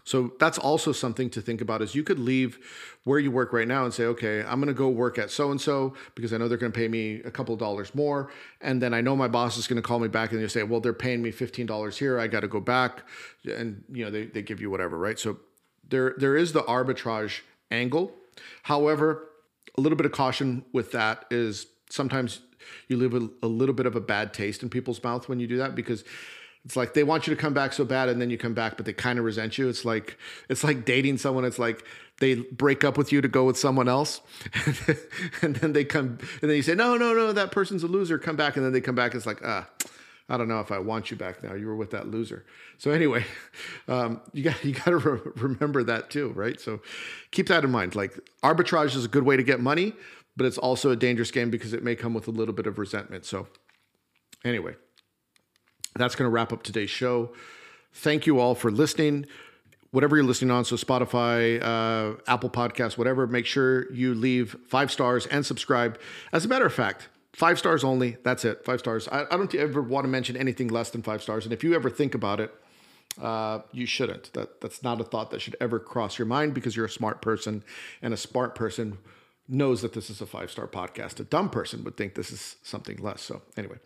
so 0.09 0.33
that's 0.39 0.57
also 0.57 0.93
something 0.93 1.29
to 1.29 1.43
think 1.43 1.61
about 1.61 1.83
is 1.83 1.95
you 1.95 2.03
could 2.03 2.19
leave 2.19 2.59
where 3.05 3.19
you 3.19 3.31
work 3.31 3.53
right 3.53 3.69
now 3.69 3.85
and 3.85 3.93
say, 3.93 4.05
okay, 4.05 4.41
I'm 4.41 4.59
going 4.59 4.69
to 4.69 4.73
go 4.73 4.89
work 4.89 5.19
at 5.19 5.31
so 5.31 5.51
and 5.51 5.61
so 5.61 5.93
because 6.15 6.33
I 6.33 6.39
know 6.39 6.49
they're 6.49 6.57
going 6.57 6.73
to 6.73 6.79
pay 6.79 6.89
me 6.89 7.21
a 7.27 7.31
couple 7.31 7.55
dollars 7.57 7.95
more. 7.95 8.31
And 8.63 8.81
then 8.81 8.95
I 8.95 9.03
know 9.03 9.15
my 9.15 9.29
boss 9.29 9.59
is 9.59 9.67
going 9.67 9.77
to 9.77 9.87
call 9.87 9.99
me 9.99 10.09
back 10.09 10.33
and 10.33 10.43
they 10.43 10.49
say, 10.49 10.63
well, 10.63 10.81
they're 10.81 10.95
paying 10.95 11.21
me 11.21 11.31
$15 11.31 11.99
here. 11.99 12.19
I 12.19 12.27
got 12.27 12.41
to 12.41 12.49
go 12.49 12.59
back. 12.59 13.03
And, 13.45 13.85
you 13.93 14.03
know, 14.03 14.11
they, 14.11 14.25
they 14.25 14.41
give 14.41 14.63
you 14.63 14.71
whatever, 14.71 14.97
right? 14.97 15.19
So 15.19 15.41
there, 15.87 16.15
there 16.17 16.39
is 16.39 16.55
the 16.55 16.63
arbitrage 16.63 17.41
angle. 17.71 18.15
However, 18.63 19.29
a 19.77 19.83
little 19.83 19.97
bit 19.97 20.07
of 20.07 20.13
caution 20.13 20.65
with 20.73 20.91
that 20.93 21.27
is 21.31 21.67
sometimes 21.91 22.41
you 22.89 22.97
leave 22.97 23.13
a, 23.13 23.29
a 23.43 23.47
little 23.47 23.75
bit 23.75 23.85
of 23.85 23.95
a 23.95 24.01
bad 24.01 24.33
taste 24.33 24.63
in 24.63 24.71
people's 24.71 25.05
mouth 25.05 25.29
when 25.29 25.39
you 25.39 25.47
do 25.47 25.59
that 25.59 25.75
because 25.75 26.03
it's 26.69 26.77
like 26.77 26.93
they 26.93 27.03
want 27.03 27.27
you 27.27 27.35
to 27.35 27.41
come 27.41 27.55
back 27.55 27.73
so 27.73 27.83
bad 27.83 28.11
and 28.11 28.21
then 28.21 28.29
you 28.29 28.37
come 28.37 28.53
back 28.53 28.77
but 28.77 28.85
they 28.85 28.93
kind 28.93 29.19
of 29.19 29.25
resent 29.25 29.57
you 29.57 29.71
it's 29.71 29.87
like 29.87 30.19
it's 30.51 30.63
like 30.63 30.85
dating 30.85 31.17
someone 31.17 31.47
it's 31.47 31.59
like 31.59 31.83
they 32.21 32.35
break 32.35 32.85
up 32.85 32.99
with 32.99 33.11
you 33.11 33.23
to 33.23 33.29
go 33.29 33.45
with 33.45 33.57
someone 33.57 33.89
else 33.89 34.21
and 35.43 35.57
then 35.57 35.73
they 35.73 35.83
come 35.83 36.19
and 36.43 36.51
then 36.51 36.57
you 36.57 36.63
say 36.63 36.75
no 36.75 36.95
no 36.99 37.15
no 37.15 37.33
that 37.33 37.51
person's 37.51 37.83
a 37.83 37.87
loser 37.87 38.19
come 38.19 38.37
back 38.37 38.55
and 38.55 38.67
then 38.67 38.73
they 38.73 38.83
come 38.83 38.95
back 38.95 39.15
it's 39.15 39.25
like 39.25 39.41
ah 39.43 39.67
I 40.31 40.37
don't 40.37 40.47
know 40.49 40.61
if 40.61 40.71
I 40.71 40.79
want 40.79 41.11
you 41.11 41.17
back 41.17 41.43
now. 41.43 41.55
You 41.55 41.67
were 41.69 41.75
with 41.75 41.93
that 41.93 42.09
loser. 42.09 42.45
So 42.77 42.91
anyway, 42.91 43.25
um, 43.89 44.21
you 44.35 44.43
got 44.43 44.63
you 44.63 44.75
got 44.75 44.91
to 44.91 44.99
re- 44.99 45.33
remember 45.37 45.83
that 45.85 46.11
too, 46.11 46.33
right? 46.35 46.61
So 46.61 46.83
keep 47.31 47.49
that 47.49 47.65
in 47.65 47.71
mind. 47.71 47.95
Like 47.95 48.21
arbitrage 48.43 48.95
is 48.95 49.07
a 49.07 49.09
good 49.09 49.23
way 49.23 49.39
to 49.39 49.43
get 49.43 49.59
money, 49.59 49.95
but 50.37 50.45
it's 50.45 50.59
also 50.59 50.91
a 50.91 50.97
dangerous 50.97 51.31
game 51.31 51.49
because 51.49 51.73
it 51.73 51.83
may 51.83 51.97
come 51.97 52.13
with 52.13 52.29
a 52.29 52.31
little 52.31 52.53
bit 52.53 52.67
of 52.67 52.79
resentment. 52.79 53.25
So 53.25 53.49
anyway, 54.45 54.75
that's 55.97 56.15
going 56.15 56.27
to 56.27 56.31
wrap 56.31 56.53
up 56.53 56.63
today's 56.63 56.91
show. 56.91 57.33
Thank 57.93 58.27
you 58.27 58.39
all 58.39 58.55
for 58.55 58.71
listening. 58.71 59.27
whatever 59.91 60.17
you're 60.17 60.25
listening 60.25 60.51
on, 60.51 60.65
so 60.65 60.77
Spotify, 60.77 61.63
uh, 61.63 62.21
Apple 62.27 62.51
Podcasts, 62.51 62.99
whatever, 62.99 63.27
make 63.27 63.47
sure 63.47 63.91
you 63.93 64.15
leave 64.15 64.57
five 64.67 64.91
stars 64.91 65.27
and 65.27 65.45
subscribe. 65.47 65.99
As 66.33 66.45
a 66.45 66.49
matter 66.49 66.67
of 66.67 66.75
fact, 66.75 67.09
five 67.33 67.59
stars 67.59 67.85
only. 67.85 68.17
That's 68.23 68.45
it. 68.45 68.65
Five 68.65 68.81
stars. 68.81 69.09
I, 69.09 69.25
I 69.31 69.37
don't 69.37 69.55
ever 69.55 69.81
want 69.81 70.05
to 70.05 70.09
mention 70.09 70.37
anything 70.37 70.69
less 70.69 70.91
than 70.91 71.03
five 71.03 71.23
stars. 71.23 71.45
And 71.45 71.53
if 71.53 71.65
you 71.65 71.75
ever 71.75 71.89
think 71.89 72.15
about 72.15 72.41
it, 72.41 72.55
uh, 73.21 73.61
you 73.73 73.87
shouldn't. 73.87 74.33
That 74.35 74.61
that's 74.61 74.83
not 74.83 75.01
a 75.01 75.05
thought 75.05 75.31
that 75.31 75.41
should 75.41 75.57
ever 75.61 75.79
cross 75.81 76.19
your 76.19 76.27
mind 76.27 76.55
because 76.55 76.77
you're 76.77 76.87
a 76.87 76.91
smart 76.91 77.21
person, 77.21 77.65
and 78.03 78.15
a 78.15 78.17
smart 78.17 78.55
person 78.55 78.99
knows 79.49 79.81
that 79.83 79.95
this 79.95 80.11
is 80.11 80.21
a 80.21 80.27
five 80.27 80.51
star 80.51 80.67
podcast. 80.67 81.19
A 81.21 81.25
dumb 81.25 81.49
person 81.49 81.83
would 81.85 81.97
think 81.97 82.15
this 82.15 82.31
is 82.31 82.57
something 82.63 82.99
less. 82.99 83.23
So, 83.23 83.43
anyway, 83.57 83.77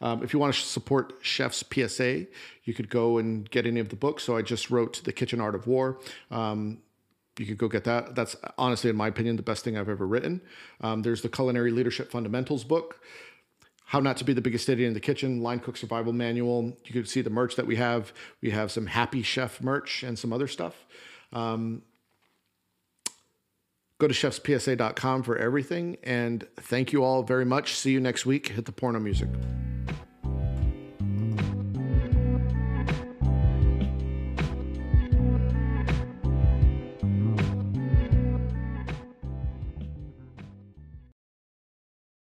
um, 0.00 0.22
if 0.22 0.32
you 0.32 0.38
want 0.38 0.54
to 0.54 0.60
support 0.60 1.14
Chef's 1.20 1.62
PSA, 1.72 2.26
you 2.64 2.74
could 2.74 2.88
go 2.88 3.18
and 3.18 3.48
get 3.50 3.66
any 3.66 3.80
of 3.80 3.90
the 3.90 3.96
books. 3.96 4.24
So, 4.24 4.36
I 4.36 4.42
just 4.42 4.70
wrote 4.70 5.02
The 5.04 5.12
Kitchen 5.12 5.40
Art 5.40 5.54
of 5.54 5.66
War. 5.66 6.00
Um, 6.30 6.78
you 7.38 7.46
could 7.46 7.58
go 7.58 7.68
get 7.68 7.84
that. 7.84 8.14
That's 8.14 8.36
honestly, 8.58 8.90
in 8.90 8.96
my 8.96 9.08
opinion, 9.08 9.36
the 9.36 9.42
best 9.42 9.64
thing 9.64 9.76
I've 9.78 9.88
ever 9.88 10.06
written. 10.06 10.40
Um, 10.80 11.02
there's 11.02 11.22
the 11.22 11.28
Culinary 11.28 11.70
Leadership 11.70 12.10
Fundamentals 12.10 12.64
book. 12.64 13.00
How 13.86 13.98
Not 13.98 14.18
to 14.18 14.24
Be 14.24 14.32
the 14.32 14.40
Biggest 14.40 14.68
Idiot 14.68 14.86
in 14.88 14.94
the 14.94 15.00
Kitchen, 15.00 15.42
Line 15.42 15.58
Cook 15.58 15.76
Survival 15.76 16.12
Manual. 16.12 16.76
You 16.84 16.92
can 16.92 17.06
see 17.06 17.22
the 17.22 17.30
merch 17.30 17.56
that 17.56 17.66
we 17.66 17.76
have. 17.76 18.12
We 18.40 18.50
have 18.50 18.70
some 18.70 18.86
Happy 18.86 19.22
Chef 19.22 19.60
merch 19.60 20.02
and 20.02 20.18
some 20.18 20.32
other 20.32 20.46
stuff. 20.46 20.86
Um, 21.32 21.82
go 24.00 24.08
to 24.08 24.14
chefspsa.com 24.14 25.22
for 25.22 25.36
everything. 25.36 25.96
And 26.02 26.46
thank 26.56 26.92
you 26.92 27.04
all 27.04 27.22
very 27.22 27.44
much. 27.44 27.74
See 27.74 27.92
you 27.92 28.00
next 28.00 28.26
week. 28.26 28.48
Hit 28.48 28.64
the 28.64 28.72
porno 28.72 28.98
music. 28.98 29.28